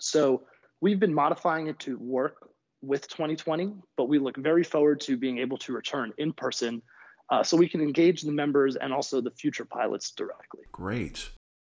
[0.00, 0.42] So
[0.80, 2.50] we've been modifying it to work
[2.82, 6.82] with 2020, but we look very forward to being able to return in person
[7.30, 10.60] uh, so we can engage the members and also the future pilots directly.
[10.72, 11.30] Great.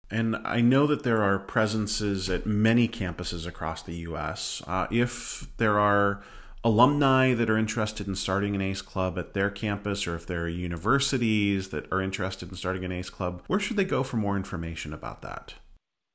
[0.10, 4.63] And I know that there are presences at many campuses across the U.S.
[4.65, 6.24] Uh, if there are
[6.63, 10.43] alumni that are interested in starting an ACE club at their campus, or if there
[10.43, 14.17] are universities that are interested in starting an ACE club, where should they go for
[14.17, 15.56] more information about that?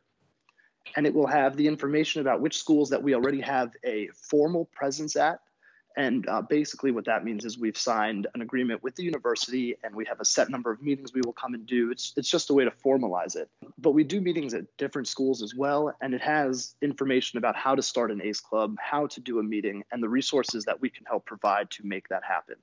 [0.96, 4.66] and it will have the information about which schools that we already have a formal
[4.74, 5.40] presence at.
[5.98, 9.96] And uh, basically, what that means is we've signed an agreement with the university and
[9.96, 11.92] we have a set number of meetings we will come and do.
[11.92, 13.50] It's, it's just a way to formalize it.
[13.78, 15.94] But we do meetings at different schools as well.
[16.02, 19.44] And it has information about how to start an ACE club, how to do a
[19.44, 22.56] meeting, and the resources that we can help provide to make that happen.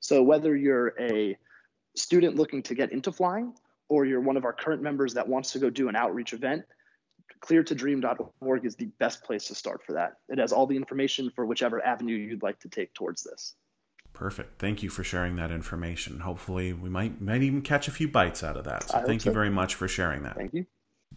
[0.00, 1.36] So, whether you're a
[1.96, 3.54] student looking to get into flying
[3.88, 6.64] or you're one of our current members that wants to go do an outreach event,
[7.40, 10.18] clearedtodream.org is the best place to start for that.
[10.28, 13.54] It has all the information for whichever avenue you'd like to take towards this.
[14.12, 14.58] Perfect.
[14.58, 16.20] Thank you for sharing that information.
[16.20, 18.88] Hopefully, we might might even catch a few bites out of that.
[18.88, 19.28] So, thank so.
[19.30, 20.36] you very much for sharing that.
[20.36, 20.66] Thank you.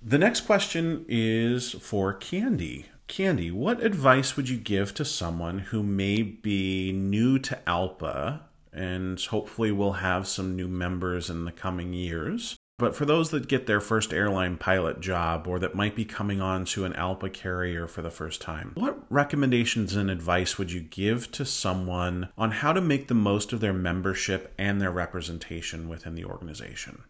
[0.03, 2.85] The next question is for Kandy.
[3.07, 9.19] Kandy, what advice would you give to someone who may be new to ALPA and
[9.19, 12.55] hopefully we'll have some new members in the coming years?
[12.79, 16.39] But for those that get their first airline pilot job or that might be coming
[16.39, 20.79] on to an ALPA carrier for the first time, what recommendations and advice would you
[20.79, 25.89] give to someone on how to make the most of their membership and their representation
[25.89, 27.03] within the organization?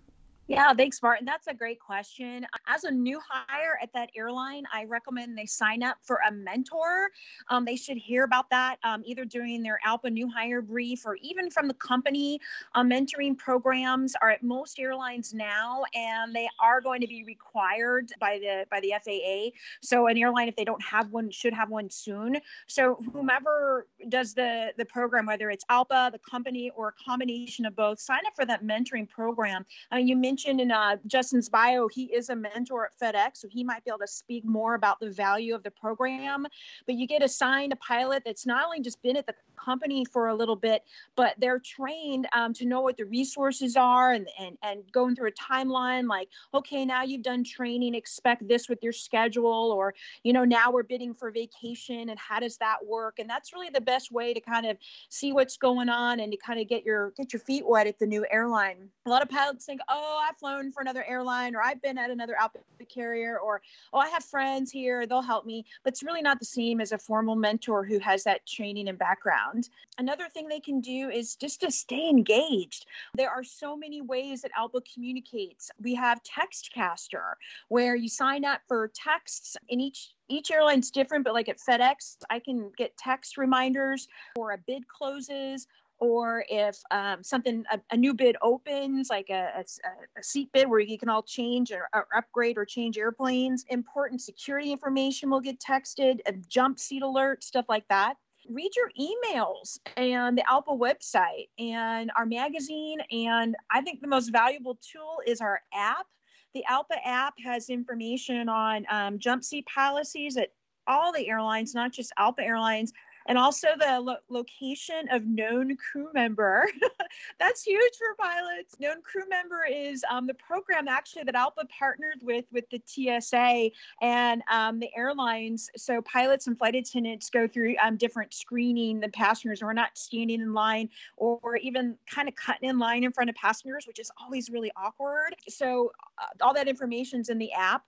[0.50, 1.28] Yeah, thanks, Martin.
[1.28, 2.44] That's a great question.
[2.66, 7.10] As a new hire at that airline, I recommend they sign up for a mentor.
[7.50, 11.18] Um, they should hear about that um, either during their ALPA new hire brief or
[11.22, 12.40] even from the company.
[12.74, 18.12] Um, mentoring programs are at most airlines now, and they are going to be required
[18.20, 19.56] by the by the FAA.
[19.84, 22.38] So an airline, if they don't have one, should have one soon.
[22.66, 27.76] So whomever does the the program, whether it's ALPA, the company, or a combination of
[27.76, 29.64] both, sign up for that mentoring program.
[29.92, 33.38] I mean, you mentioned mentioned in uh, Justin's bio, he is a mentor at FedEx,
[33.40, 36.48] so he might be able to speak more about the value of the program.
[36.86, 40.30] But you get assigned a pilot that's not only just been at the company for
[40.30, 40.84] a little bit,
[41.18, 45.28] but they're trained um, to know what the resources are and, and, and going through
[45.28, 50.32] a timeline like, okay, now you've done training, expect this with your schedule, or, you
[50.32, 53.20] know, now we're bidding for vacation and how does that work?
[53.20, 54.78] And that's really the best way to kind of
[55.10, 58.00] see what's going on and to kind of get your get your feet wet at
[58.00, 58.90] the new airline.
[59.06, 62.12] A lot of pilots think, oh, I've flown for another airline or I've been at
[62.12, 62.64] another outfit
[62.94, 63.62] carrier or
[63.94, 65.66] oh, I have friends here, they'll help me.
[65.84, 68.98] But it's really not the same as a formal mentor who has that training and
[68.98, 69.70] background.
[69.98, 72.86] Another thing they can do is just to stay engaged.
[73.16, 75.72] There are so many ways that ALPA communicates.
[75.82, 77.34] We have Textcaster
[77.70, 82.18] where you sign up for texts in each each airline's different, but like at FedEx,
[82.30, 85.66] I can get text reminders for a bid closes
[86.00, 90.70] or if um, something a, a, new bid opens like a, a, a, seat bid
[90.70, 95.42] where you can all change or, or, upgrade or change airplanes important security information will
[95.42, 98.16] get texted a jump seat alert stuff like that.
[98.50, 104.30] Read your emails and the alpa website and our magazine and i think the most
[104.30, 106.08] valuable tool is our app.
[106.56, 110.50] The alpa app has information on um, jump seat policies at
[110.88, 112.94] all the airlines not just alpa airlines
[113.30, 116.68] and also the lo- location of known crew member.
[117.40, 118.76] That's huge for pilots.
[118.80, 123.70] Known crew member is um, the program actually that ALPA partnered with with the TSA
[124.02, 125.70] and um, the airlines.
[125.78, 129.62] So pilots and flight attendants go through um, different screening than passengers.
[129.62, 133.36] We're not standing in line or even kind of cutting in line in front of
[133.36, 135.36] passengers, which is always really awkward.
[135.48, 137.84] So uh, all that information's in the app.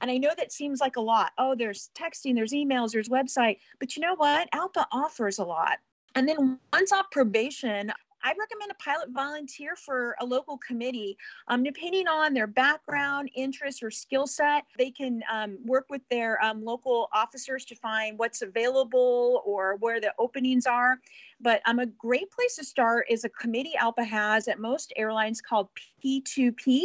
[0.00, 1.32] And I know that seems like a lot.
[1.38, 3.58] Oh, there's texting, there's emails, there's website.
[3.78, 4.50] But you know what?
[4.52, 5.78] ALPA offers a lot.
[6.14, 7.92] And then once off probation,
[8.26, 11.16] I recommend a pilot volunteer for a local committee.
[11.46, 16.42] Um, depending on their background, interest, or skill set, they can um, work with their
[16.42, 20.98] um, local officers to find what's available or where the openings are.
[21.40, 25.40] But um, a great place to start is a committee ALPA has at most airlines
[25.40, 25.68] called
[26.04, 26.84] P2P.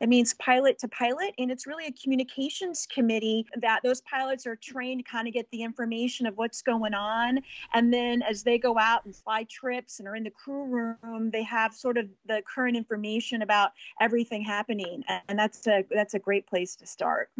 [0.00, 4.56] It means pilot to pilot, and it's really a communications committee that those pilots are
[4.56, 7.40] trained to kind of get the information of what's going on.
[7.74, 11.30] And then as they go out and fly trips and are in the crew room,
[11.30, 15.04] they have sort of the current information about everything happening.
[15.28, 17.30] And that's a that's a great place to start.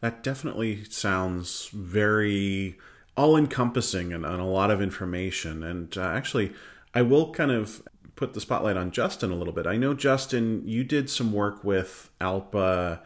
[0.00, 2.78] That definitely sounds very
[3.16, 5.62] all encompassing and, and, a lot of information.
[5.62, 6.52] And uh, actually,
[6.94, 7.82] I will kind of
[8.16, 9.66] put the spotlight on Justin a little bit.
[9.66, 13.00] I know Justin, you did some work with Alpa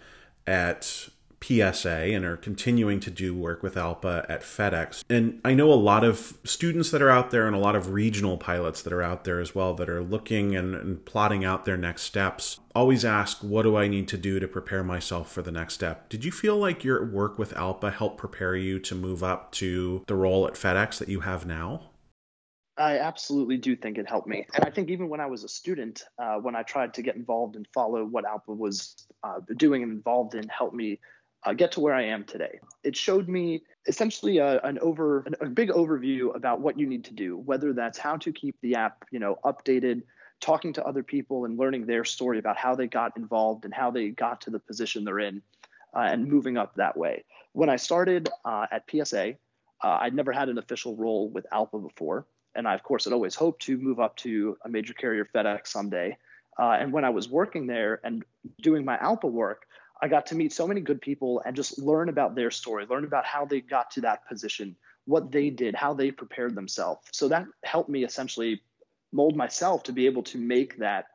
[0.46, 1.08] at
[1.40, 5.04] PSA and are continuing to do work with ALPA at FedEx.
[5.08, 7.90] And I know a lot of students that are out there and a lot of
[7.90, 11.64] regional pilots that are out there as well that are looking and, and, plotting out
[11.64, 15.42] their next steps always ask, What do I need to do to prepare myself for
[15.42, 16.08] the next step?
[16.08, 20.02] Did you feel like your work with ALPA helped prepare you to move up to
[20.06, 21.82] the role at FedEx that you have now?
[22.78, 24.46] I absolutely do think it helped me.
[24.54, 27.16] And I think even when I was a student, uh, when I tried to get
[27.16, 31.00] involved and follow what ALPA was uh, doing and involved in, helped me
[31.44, 32.60] uh, get to where I am today.
[32.84, 37.14] It showed me essentially a, an over a big overview about what you need to
[37.14, 40.02] do, whether that's how to keep the app, you know, updated,
[40.40, 43.90] talking to other people and learning their story about how they got involved and how
[43.90, 45.42] they got to the position they're in,
[45.94, 47.24] uh, and moving up that way.
[47.52, 49.34] When I started uh, at PSA,
[49.82, 52.26] uh, I'd never had an official role with ALPA before
[52.58, 55.68] and I, of course, had always hoped to move up to a major carrier FedEx
[55.68, 56.18] someday.
[56.58, 58.24] Uh, and when I was working there and
[58.60, 59.66] doing my ALPA work,
[60.02, 63.04] I got to meet so many good people and just learn about their story, learn
[63.04, 67.06] about how they got to that position, what they did, how they prepared themselves.
[67.12, 68.60] So that helped me essentially
[69.12, 71.06] mold myself to be able to make that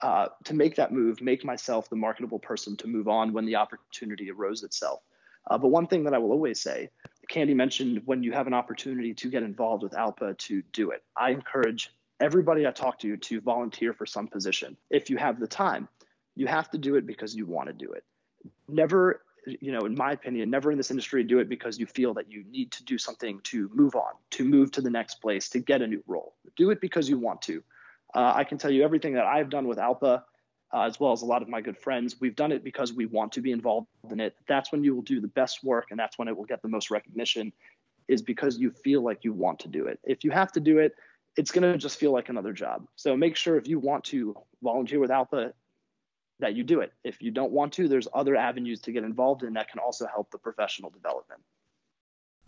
[0.00, 3.56] uh, to make that move, make myself the marketable person to move on when the
[3.56, 5.00] opportunity arose itself.
[5.50, 6.90] Uh, but one thing that I will always say
[7.28, 11.02] Kandy mentioned when you have an opportunity to get involved with ALPA to do it.
[11.16, 14.76] I encourage everybody I talk to to volunteer for some position.
[14.90, 15.88] If you have the time,
[16.34, 18.04] you have to do it because you want to do it.
[18.68, 22.14] Never, you know, in my opinion, never in this industry do it because you feel
[22.14, 25.48] that you need to do something to move on, to move to the next place,
[25.50, 26.34] to get a new role.
[26.56, 27.62] Do it because you want to.
[28.14, 30.22] Uh, I can tell you everything that I've done with ALPA
[30.72, 32.16] uh, as well as a lot of my good friends.
[32.20, 34.36] We've done it because we want to be involved in it.
[34.46, 36.68] That's when you will do the best work, and that's when it will get the
[36.68, 37.52] most recognition,
[38.06, 39.98] is because you feel like you want to do it.
[40.04, 40.94] If you have to do it,
[41.36, 42.86] it's going to just feel like another job.
[42.96, 45.52] So make sure if you want to volunteer with ALPA,
[46.40, 46.92] that you do it.
[47.04, 50.06] If you don't want to, there's other avenues to get involved in that can also
[50.06, 51.40] help the professional development.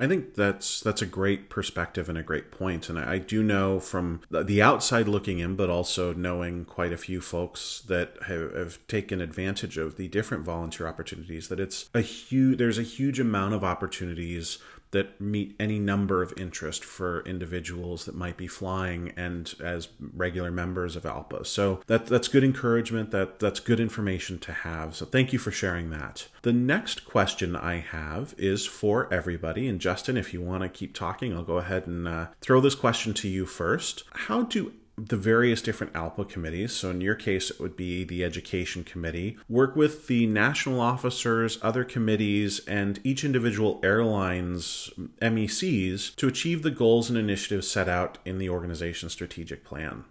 [0.00, 2.88] I think that's that's a great perspective and a great point.
[2.88, 7.20] And I do know from the outside looking in, but also knowing quite a few
[7.20, 12.56] folks that have, have taken advantage of the different volunteer opportunities, that it's a huge
[12.56, 14.58] there's a huge amount of opportunities
[14.92, 20.50] that meet any number of interest for individuals that might be flying and as regular
[20.50, 21.46] members of ALPA.
[21.46, 23.10] So that that's good encouragement.
[23.10, 24.96] That that's good information to have.
[24.96, 26.28] So thank you for sharing that.
[26.42, 29.68] The next question I have is for everybody.
[29.68, 32.74] And Justin, if you want to keep talking, I'll go ahead and uh, throw this
[32.74, 34.04] question to you first.
[34.12, 34.72] How do
[35.08, 39.38] the various different ALPA committees, so in your case, it would be the Education Committee,
[39.48, 44.90] work with the national officers, other committees, and each individual airline's
[45.22, 50.04] MECs to achieve the goals and initiatives set out in the organization's strategic plan.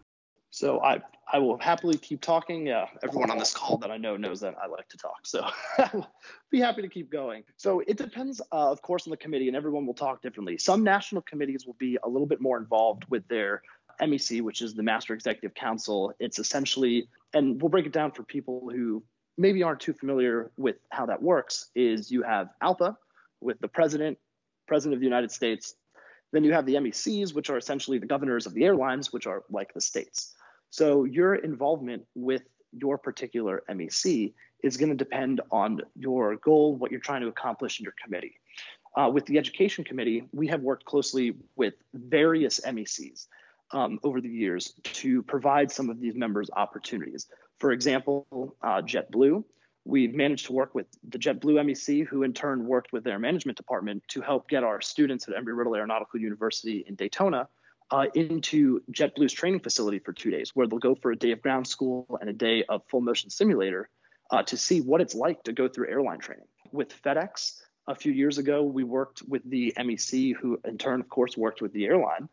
[0.49, 2.69] So I I will happily keep talking.
[2.69, 5.47] Uh, everyone on this call that I know knows that I like to talk, so
[6.49, 7.43] be happy to keep going.
[7.55, 10.57] So it depends, uh, of course, on the committee, and everyone will talk differently.
[10.57, 13.61] Some national committees will be a little bit more involved with their
[14.01, 16.13] MEC, which is the Master Executive Council.
[16.19, 19.03] It's essentially, and we'll break it down for people who
[19.37, 22.95] maybe aren't too familiar with how that works, is you have ALPA
[23.41, 24.17] with the president,
[24.67, 25.75] president of the United States.
[26.31, 29.43] Then you have the MECs, which are essentially the governors of the airlines, which are
[29.49, 30.35] like the states.
[30.69, 34.33] So your involvement with your particular MEC
[34.63, 38.35] is going to depend on your goal, what you're trying to accomplish in your committee.
[38.95, 43.27] Uh, with the Education Committee, we have worked closely with various MECs
[43.71, 47.27] um, over the years to provide some of these members opportunities.
[47.59, 49.43] For example, uh, JetBlue,
[49.85, 53.57] we've managed to work with the JetBlue MEC, who in turn worked with their management
[53.57, 57.47] department to help get our students at Embry-Riddle Aeronautical University in Daytona
[57.91, 61.41] uh, into JetBlue's training facility for two days, where they'll go for a day of
[61.41, 63.89] ground school and a day of full motion simulator
[64.31, 66.45] uh, to see what it's like to go through airline training.
[66.71, 71.09] With FedEx, a few years ago, we worked with the MEC, who in turn, of
[71.09, 72.29] course, worked with the airline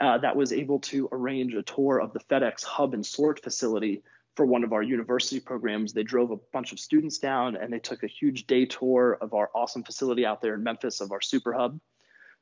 [0.00, 4.02] uh, that was able to arrange a tour of the FedEx hub and sort facility
[4.36, 5.92] for one of our university programs.
[5.92, 9.34] They drove a bunch of students down and they took a huge day tour of
[9.34, 11.80] our awesome facility out there in Memphis of our super hub.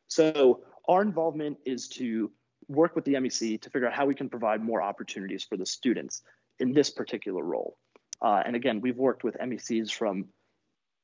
[0.09, 2.31] So our involvement is to
[2.69, 5.67] work with the MEC to figure out how we can provide more opportunities for the
[5.67, 6.23] students
[6.59, 7.79] in this particular role.
[8.21, 10.27] Uh, and again, we've worked with MECs from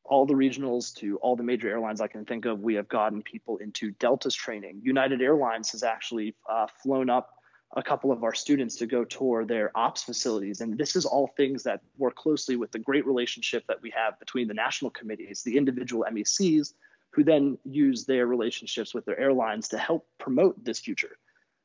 [0.04, 3.22] all the regionals to all the major airlines I can think of, we have gotten
[3.22, 4.80] people into Delta's training.
[4.82, 7.30] United Airlines has actually uh, flown up
[7.74, 10.60] a couple of our students to go tour their ops facilities.
[10.60, 14.18] And this is all things that work closely with the great relationship that we have
[14.18, 16.74] between the national committees, the individual MECs,
[17.12, 21.16] who then use their relationships with their airlines to help promote this future.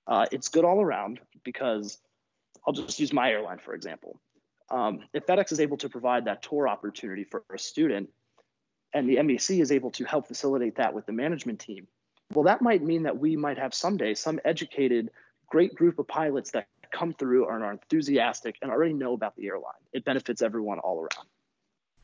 [0.06, 1.98] Uh, it's good all around because
[2.66, 4.20] I'll just use my airline, for example.
[4.70, 8.10] Um, if FedEx is able to provide that tour opportunity for a student,
[8.94, 11.88] and the MEC is able to help facilitate that with the management team,
[12.34, 15.12] well, that might mean that we might have someday some educated,
[15.48, 19.48] great group of pilots that come through and are enthusiastic and already know about the
[19.48, 19.74] airline.
[19.94, 21.28] It benefits everyone all around.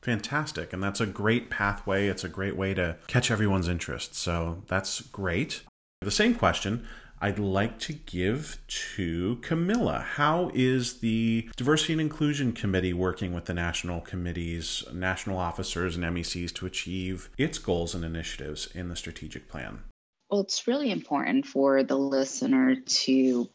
[0.02, 0.74] Fantastic.
[0.74, 2.08] And that's a great pathway.
[2.08, 4.16] It's a great way to catch everyone's interest.
[4.16, 5.64] So that's great.
[6.02, 6.86] The same question
[7.24, 8.58] I'd like to give
[8.96, 10.06] to Camilla.
[10.06, 16.04] How is the Diversity and Inclusion Committee working with the national committees, national officers, and
[16.04, 19.84] MECs to achieve its goals and initiatives in the strategic plan?
[20.30, 23.50] Well, it's really important for the listener to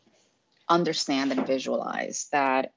[0.66, 2.72] understand and visualize that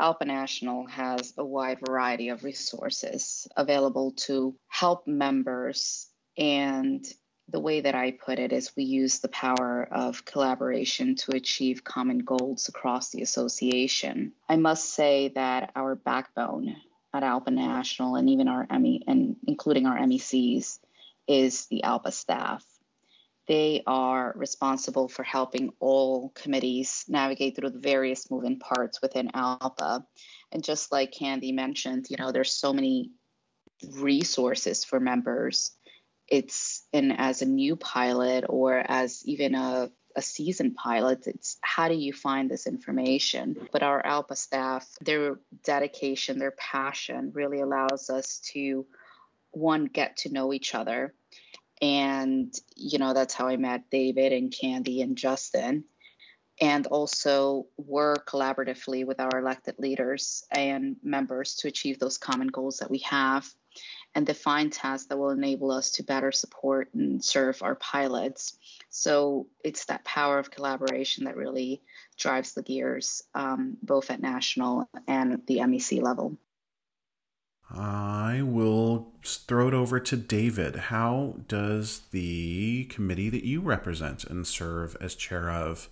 [0.00, 6.08] ALPA National has a wide variety of resources available to help members
[6.38, 7.04] and
[7.48, 11.84] the way that I put it is we use the power of collaboration to achieve
[11.84, 14.32] common goals across the association.
[14.48, 16.76] I must say that our backbone
[17.12, 20.78] at ALPA National and even our ME and including our MECs
[21.28, 22.64] is the ALPA staff.
[23.46, 30.04] They are responsible for helping all committees navigate through the various moving parts within ALPA.
[30.50, 33.10] And just like Kandy mentioned, you know, there's so many
[33.98, 35.72] resources for members
[36.28, 41.88] it's in as a new pilot or as even a a seasoned pilot, it's how
[41.88, 43.56] do you find this information?
[43.72, 48.86] But our ALPA staff, their dedication, their passion really allows us to,
[49.50, 51.14] one, get to know each other.
[51.82, 55.84] And, you know, that's how I met David and Kandy and Justin.
[56.60, 62.78] and also work collaboratively with our elected leaders and members to achieve those common goals
[62.78, 63.48] that we have
[64.14, 68.56] and define tasks that will enable us to better support and serve our pilots.
[68.90, 71.82] So it's that power of collaboration that really
[72.16, 76.38] drives the gears, um, both at national and the MEC level.
[77.70, 80.76] I will throw it over to David.
[80.76, 85.88] How does the committee that you represent and serve as chair of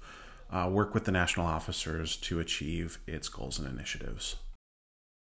[0.50, 4.36] uh, work with the national officers to achieve its goals and initiatives?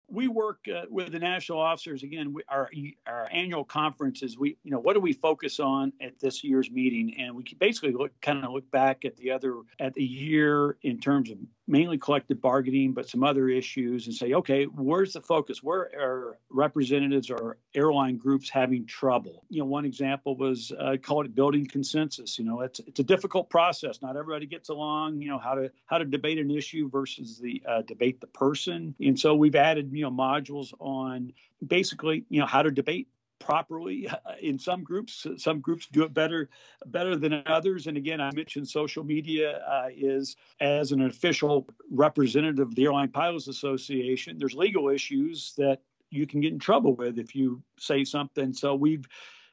[0.09, 2.03] We work uh, with the national officers.
[2.03, 2.71] Again we, our
[3.07, 7.17] our annual conferences we you know what do we focus on at this year's meeting?
[7.19, 10.99] And we basically look kind of look back at the other at the year in
[11.01, 15.63] terms of mainly collective bargaining but some other issues and say okay where's the focus?
[15.63, 19.45] Where are representatives or airline groups having trouble?
[19.49, 22.39] You know one example was uh, call it building consensus.
[22.39, 24.03] You know it's it's a difficult process.
[24.03, 27.63] Not everybody gets along you know how to how to debate an issue versus the
[27.69, 28.95] uh, debate the person.
[29.01, 31.33] And so we've added you know modules on
[31.67, 33.09] basically you know how to debate
[33.39, 34.09] properly
[34.41, 36.49] in some groups some groups do it better
[36.87, 37.87] better than others.
[37.87, 43.11] And again i mentioned social media uh, is as an official representative of the airline
[43.11, 45.81] pilots association there's legal issues that
[46.15, 48.53] you can get in trouble with if you say something.
[48.53, 49.05] So we've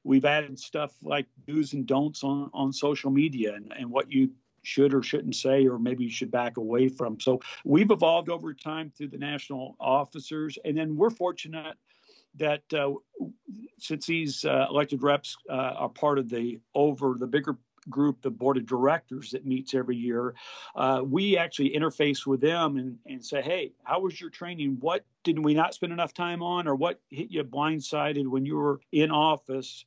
[0.04, 4.32] we've added stuff like do's and don'ts on on social media and, and what you
[4.64, 7.20] should or shouldn't say, or maybe you should back away from.
[7.20, 11.78] So we've evolved over time through the national officers, and then we're fortunate
[12.36, 12.94] that uh,
[13.78, 17.58] since these uh, elected reps uh, are part of the over the bigger
[17.90, 20.36] group, the board of directors that meets every year,
[20.76, 24.78] uh, we actually interface with them and, and say, hey, how was your training?
[24.80, 28.56] What didn't we not spend enough time on, or what hit you blindsided when you
[28.56, 29.86] were in office?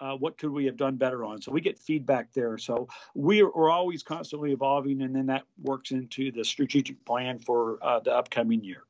[0.00, 1.40] uh, what could we have done better on?
[1.40, 2.58] So we get feedback there.
[2.58, 7.38] So we are, we're always constantly evolving, and then that works into the strategic plan
[7.38, 8.82] for uh, the upcoming year.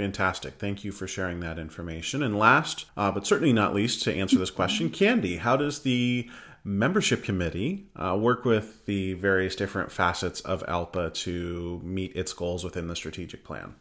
[0.00, 0.54] Fantastic.
[0.54, 2.22] Thank you for sharing that information.
[2.22, 6.26] And last, uh, but certainly not least, to answer this question, Kandy, how does the
[6.64, 12.64] membership committee uh, work with the various different facets of ALPA to meet its goals
[12.64, 13.74] within the strategic plan?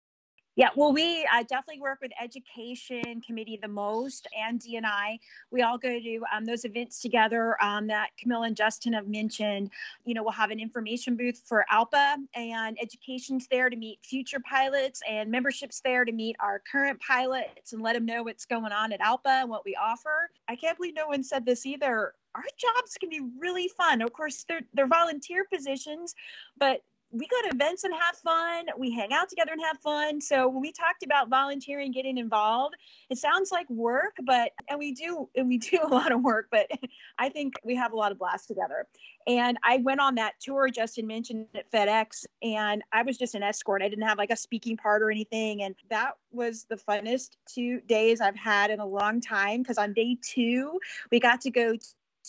[0.59, 5.17] Yeah, well, we uh, definitely work with Education Committee the most and DNI.
[5.51, 9.71] We all go to um, those events together um, that Camilla and Justin have mentioned.
[10.03, 14.41] You know, we'll have an information booth for ALPA, and Education's there to meet future
[14.41, 18.73] pilots, and membership's there to meet our current pilots and let them know what's going
[18.73, 20.29] on at ALPA and what we offer.
[20.49, 24.01] I can't believe no one said this either our jobs can be really fun.
[24.01, 26.15] Of course, they're they're volunteer positions,
[26.57, 26.81] but
[27.11, 28.65] we go to events and have fun.
[28.77, 30.21] We hang out together and have fun.
[30.21, 32.75] So when we talked about volunteering, getting involved,
[33.09, 36.47] it sounds like work, but and we do and we do a lot of work,
[36.51, 36.67] but
[37.19, 38.87] I think we have a lot of blast together.
[39.27, 43.43] And I went on that tour Justin mentioned at FedEx, and I was just an
[43.43, 43.81] escort.
[43.81, 47.81] I didn't have like a speaking part or anything, and that was the funnest two
[47.81, 49.61] days I've had in a long time.
[49.61, 50.79] Because on day two,
[51.11, 51.73] we got to go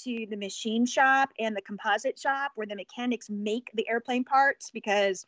[0.04, 4.70] to the machine shop and the composite shop where the mechanics make the airplane parts
[4.70, 5.26] because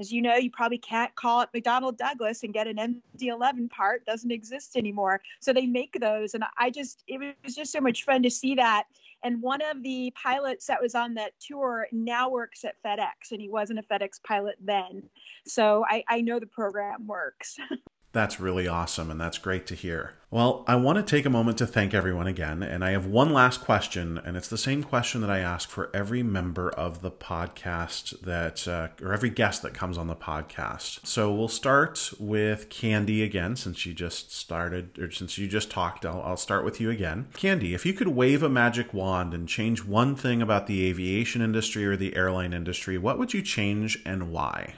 [0.00, 4.04] as you know, you probably can't call up McDonnell Douglas and get an MD11 part.
[4.04, 5.20] Doesn't exist anymore.
[5.38, 8.54] So they make those, and I just it was just so much fun to see
[8.56, 8.84] that.
[9.22, 13.40] And one of the pilots that was on that tour now works at FedEx, and
[13.40, 15.04] he wasn't a FedEx pilot then.
[15.46, 17.56] So I, I know the program works.
[18.12, 20.14] That's really awesome, and that's great to hear.
[20.30, 23.32] Well, I want to take a moment to thank everyone again, and I have one
[23.32, 27.10] last question, and it's the same question that I ask for every member of the
[27.10, 31.06] podcast that, uh, or every guest that comes on the podcast.
[31.06, 36.06] So we'll start with Kandy again, since you just started, or since you just talked,
[36.06, 37.28] I'll, I'll start with you again.
[37.34, 41.42] Kandy, if you could wave a magic wand and change one thing about the aviation
[41.42, 44.74] industry or the airline industry, what would you change and why?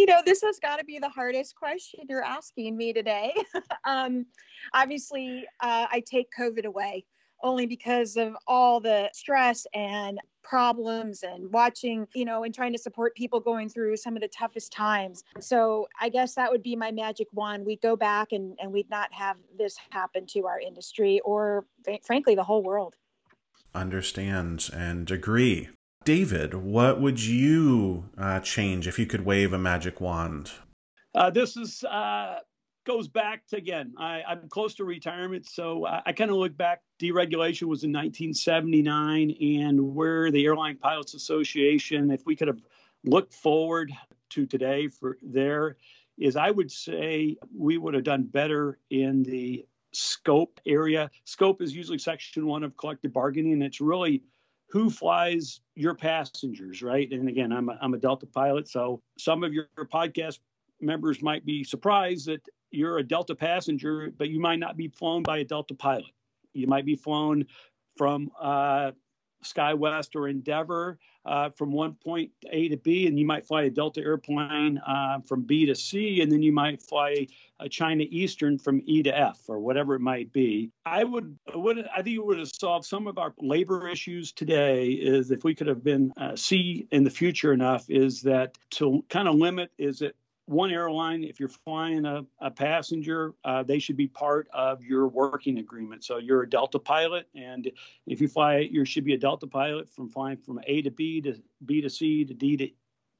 [0.00, 3.34] You know, this has got to be the hardest question you're asking me today.
[3.84, 4.24] um,
[4.72, 7.04] obviously, uh, I take COVID away
[7.42, 12.78] only because of all the stress and problems and watching, you know, and trying to
[12.78, 15.22] support people going through some of the toughest times.
[15.38, 17.66] So I guess that would be my magic wand.
[17.66, 21.66] We'd go back and, and we'd not have this happen to our industry or,
[22.02, 22.94] frankly, the whole world.
[23.74, 25.68] Understands and agree.
[26.04, 30.50] David, what would you uh, change if you could wave a magic wand?
[31.14, 32.38] Uh, this is uh,
[32.86, 33.92] goes back to again.
[33.98, 36.80] I, am close to retirement, so I, I kind of look back.
[36.98, 42.62] Deregulation was in 1979, and where the Air Line Pilots Association, if we could have
[43.04, 43.92] looked forward
[44.30, 45.76] to today for there,
[46.16, 51.10] is I would say we would have done better in the scope area.
[51.24, 54.22] Scope is usually section one of collective bargaining, and it's really
[54.70, 57.10] who flies your passengers, right?
[57.12, 60.38] And again, I'm a, I'm a Delta pilot, so some of your podcast
[60.80, 62.40] members might be surprised that
[62.70, 66.12] you're a Delta passenger, but you might not be flown by a Delta pilot.
[66.52, 67.46] You might be flown
[67.96, 68.92] from uh,
[69.44, 73.70] SkyWest or Endeavor uh, from one point A to B, and you might fly a
[73.70, 77.26] Delta airplane uh, from B to C, and then you might fly
[77.58, 80.70] a China Eastern from E to F or whatever it might be.
[80.86, 84.88] I would, would I think it would have solved some of our labor issues today.
[84.88, 89.04] Is if we could have been uh, C in the future enough, is that to
[89.08, 90.16] kind of limit is it
[90.50, 95.06] one airline, if you're flying a, a passenger, uh, they should be part of your
[95.06, 96.02] working agreement.
[96.02, 97.70] So you're a Delta pilot, and
[98.06, 101.20] if you fly, you should be a Delta pilot from flying from A to B
[101.20, 102.68] to B to C to D to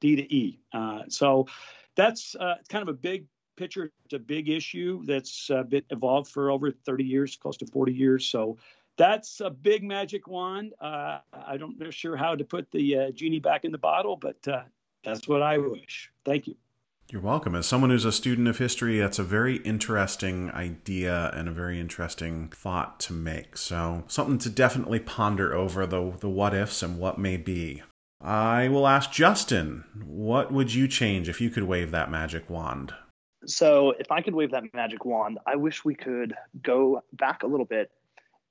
[0.00, 0.58] D to E.
[0.72, 1.46] Uh, so
[1.94, 3.26] that's uh, kind of a big
[3.56, 3.92] picture.
[4.04, 7.92] It's a big issue that's uh, been evolved for over 30 years, close to 40
[7.92, 8.26] years.
[8.26, 8.58] So
[8.96, 10.74] that's a big magic wand.
[10.80, 14.16] Uh, I don't know sure how to put the uh, genie back in the bottle,
[14.16, 14.42] but
[15.04, 16.10] that's what I wish.
[16.24, 16.56] Thank you.
[17.10, 17.56] You're welcome.
[17.56, 21.80] As someone who's a student of history, that's a very interesting idea and a very
[21.80, 23.56] interesting thought to make.
[23.56, 27.82] So, something to definitely ponder over the, the what ifs and what may be.
[28.20, 32.94] I will ask Justin, what would you change if you could wave that magic wand?
[33.44, 37.48] So, if I could wave that magic wand, I wish we could go back a
[37.48, 37.90] little bit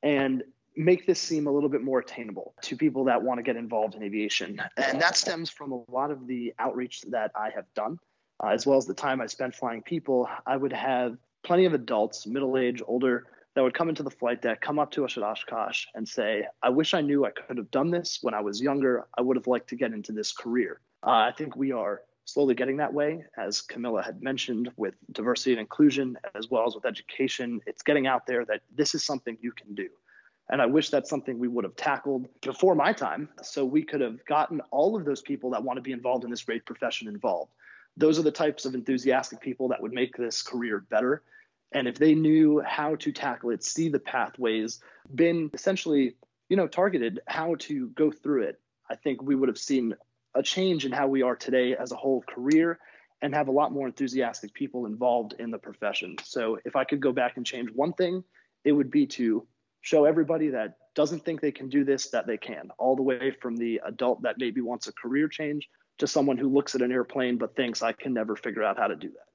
[0.04, 0.44] and
[0.76, 3.96] make this seem a little bit more attainable to people that want to get involved
[3.96, 4.62] in aviation.
[4.76, 8.00] And that stems from a lot of the outreach that I have done
[8.44, 11.74] uh, as well as the time I spent flying people, I would have plenty of
[11.74, 15.18] adults, middle age, older, that would come into the flight deck, come up to us
[15.18, 18.42] at Oshkosh and say, I wish I knew I could have done this when I
[18.42, 19.08] was younger.
[19.18, 20.80] I would have liked to get into this career.
[21.06, 25.52] Uh, I think we are slowly getting that way, as Camilla had mentioned, with diversity
[25.52, 27.60] and inclusion, as well as with education.
[27.66, 29.90] It's getting out there that this is something you can do.
[30.52, 33.30] And I wish that's something we would have tackled before my time.
[33.42, 36.30] So we could have gotten all of those people that want to be involved in
[36.30, 37.52] this great profession involved
[38.00, 41.22] those are the types of enthusiastic people that would make this career better.
[41.74, 44.80] And if they knew how to tackle it, see the pathways,
[45.14, 46.16] been essentially,
[46.48, 49.96] you know, targeted how to go through it, I think we would have seen
[50.34, 52.80] a change in how we are today as a whole career
[53.22, 56.16] and have a lot more enthusiastic people involved in the profession.
[56.24, 58.24] So if I could go back and change one thing,
[58.64, 59.46] it would be to
[59.82, 63.32] show everybody that doesn't think they can do this that they can, all the way
[63.42, 65.70] from the adult that maybe wants a career change
[66.00, 68.88] to someone who looks at an airplane but thinks I can never figure out how
[68.88, 69.30] to do that.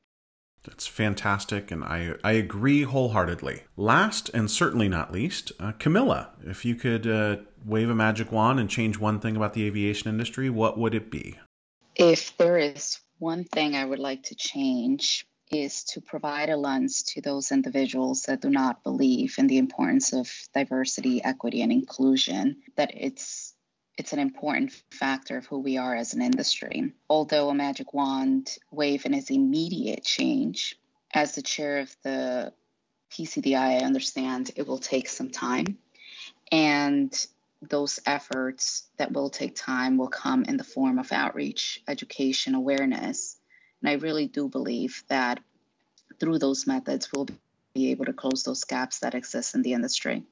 [0.64, 3.64] That's fantastic, and I, I agree wholeheartedly.
[3.76, 7.36] Last and certainly not least, uh, Camilla, if you could uh,
[7.66, 11.10] wave a magic wand and change one thing about the aviation industry, what would it
[11.10, 11.38] be?
[11.94, 17.02] If there is one thing I would like to change, is to provide a lens
[17.02, 22.56] to those individuals that do not believe in the importance of diversity, equity, and inclusion,
[22.76, 23.53] that it's
[23.96, 26.92] it's an important factor of who we are as an industry.
[27.08, 30.76] Although a magic wand wave and is immediate change,
[31.12, 32.52] as the chair of the
[33.12, 35.78] PCDI, I understand it will take some time.
[36.50, 37.14] And
[37.62, 43.38] those efforts that will take time will come in the form of outreach, education, awareness.
[43.80, 45.40] And I really do believe that
[46.18, 47.28] through those methods, we'll
[47.74, 50.24] be able to close those gaps that exist in the industry.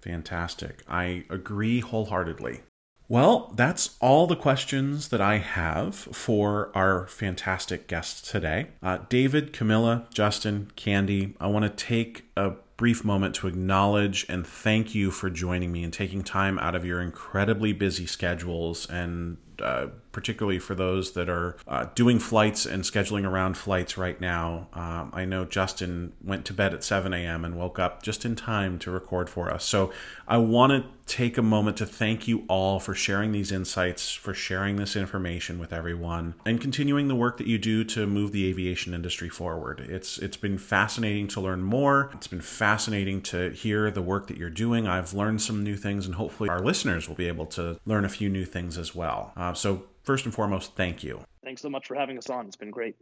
[0.00, 0.82] Fantastic.
[0.88, 2.62] I agree wholeheartedly.
[3.10, 8.68] Well, that's all the questions that I have for our fantastic guests today.
[8.80, 14.46] Uh, David, Camilla, Justin, Kandy, I want to take a brief moment to acknowledge and
[14.46, 19.38] thank you for joining me and taking time out of your incredibly busy schedules and
[19.60, 24.68] uh, particularly for those that are uh, doing flights and scheduling around flights right now.
[24.72, 27.44] Um, I know Justin went to bed at 7 a.m.
[27.44, 29.64] and woke up just in time to record for us.
[29.64, 29.92] So
[30.26, 34.32] I want to take a moment to thank you all for sharing these insights, for
[34.32, 38.48] sharing this information with everyone, and continuing the work that you do to move the
[38.48, 39.80] aviation industry forward.
[39.80, 42.10] It's it's been fascinating to learn more.
[42.14, 44.86] It's been fascinating to hear the work that you're doing.
[44.86, 48.08] I've learned some new things, and hopefully our listeners will be able to learn a
[48.08, 49.32] few new things as well.
[49.36, 51.20] Uh, so first and foremost, thank you.
[51.44, 52.46] Thanks so much for having us on.
[52.46, 52.96] It's been great.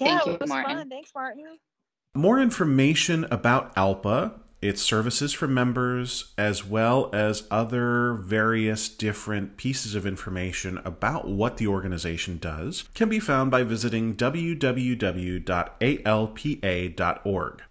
[0.00, 0.76] Yeah, Thank you, it was Martin.
[0.78, 0.88] fun.
[0.88, 1.44] Thanks, Martin.
[2.16, 9.94] More information about ALPA, its services for members, as well as other various different pieces
[9.94, 15.42] of information about what the organization does, can be found by visiting www.alpa.org.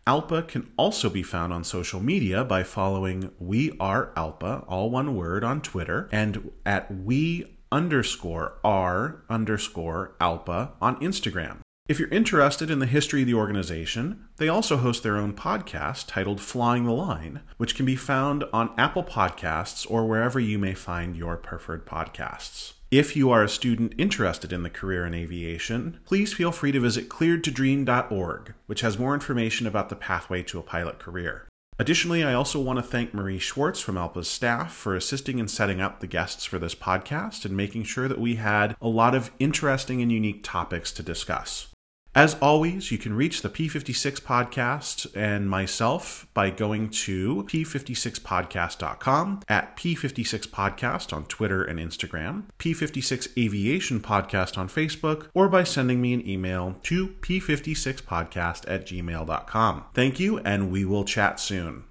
[0.06, 5.16] ALPA can also be found on social media by following We Are ALPA, all one
[5.16, 11.58] word, on Twitter, and at We underscore R underscore ALPA on Instagram.
[11.90, 16.06] If you're interested in the history of the organization, they also host their own podcast
[16.08, 20.74] titled Flying the Line, which can be found on Apple Podcasts or wherever you may
[20.74, 22.74] find your preferred podcasts.
[22.90, 26.80] If you are a student interested in the career in aviation, please feel free to
[26.80, 31.48] visit clearedtodream.org, which has more information about the pathway to a pilot career.
[31.80, 35.82] Additionally, I also want to thank Marie Schwartz from ALPA's staff for assisting in setting
[35.82, 39.32] up the guests for this podcast and making sure that we had a lot of
[39.40, 41.73] interesting and unique topics to discuss.
[42.16, 49.76] As always, you can reach the P56 podcast and myself by going to p56podcast.com, at
[49.76, 56.28] p56podcast on Twitter and Instagram, p56 aviation podcast on Facebook, or by sending me an
[56.28, 59.86] email to p56podcast at gmail.com.
[59.96, 61.86] Thank you, and we will chat soon.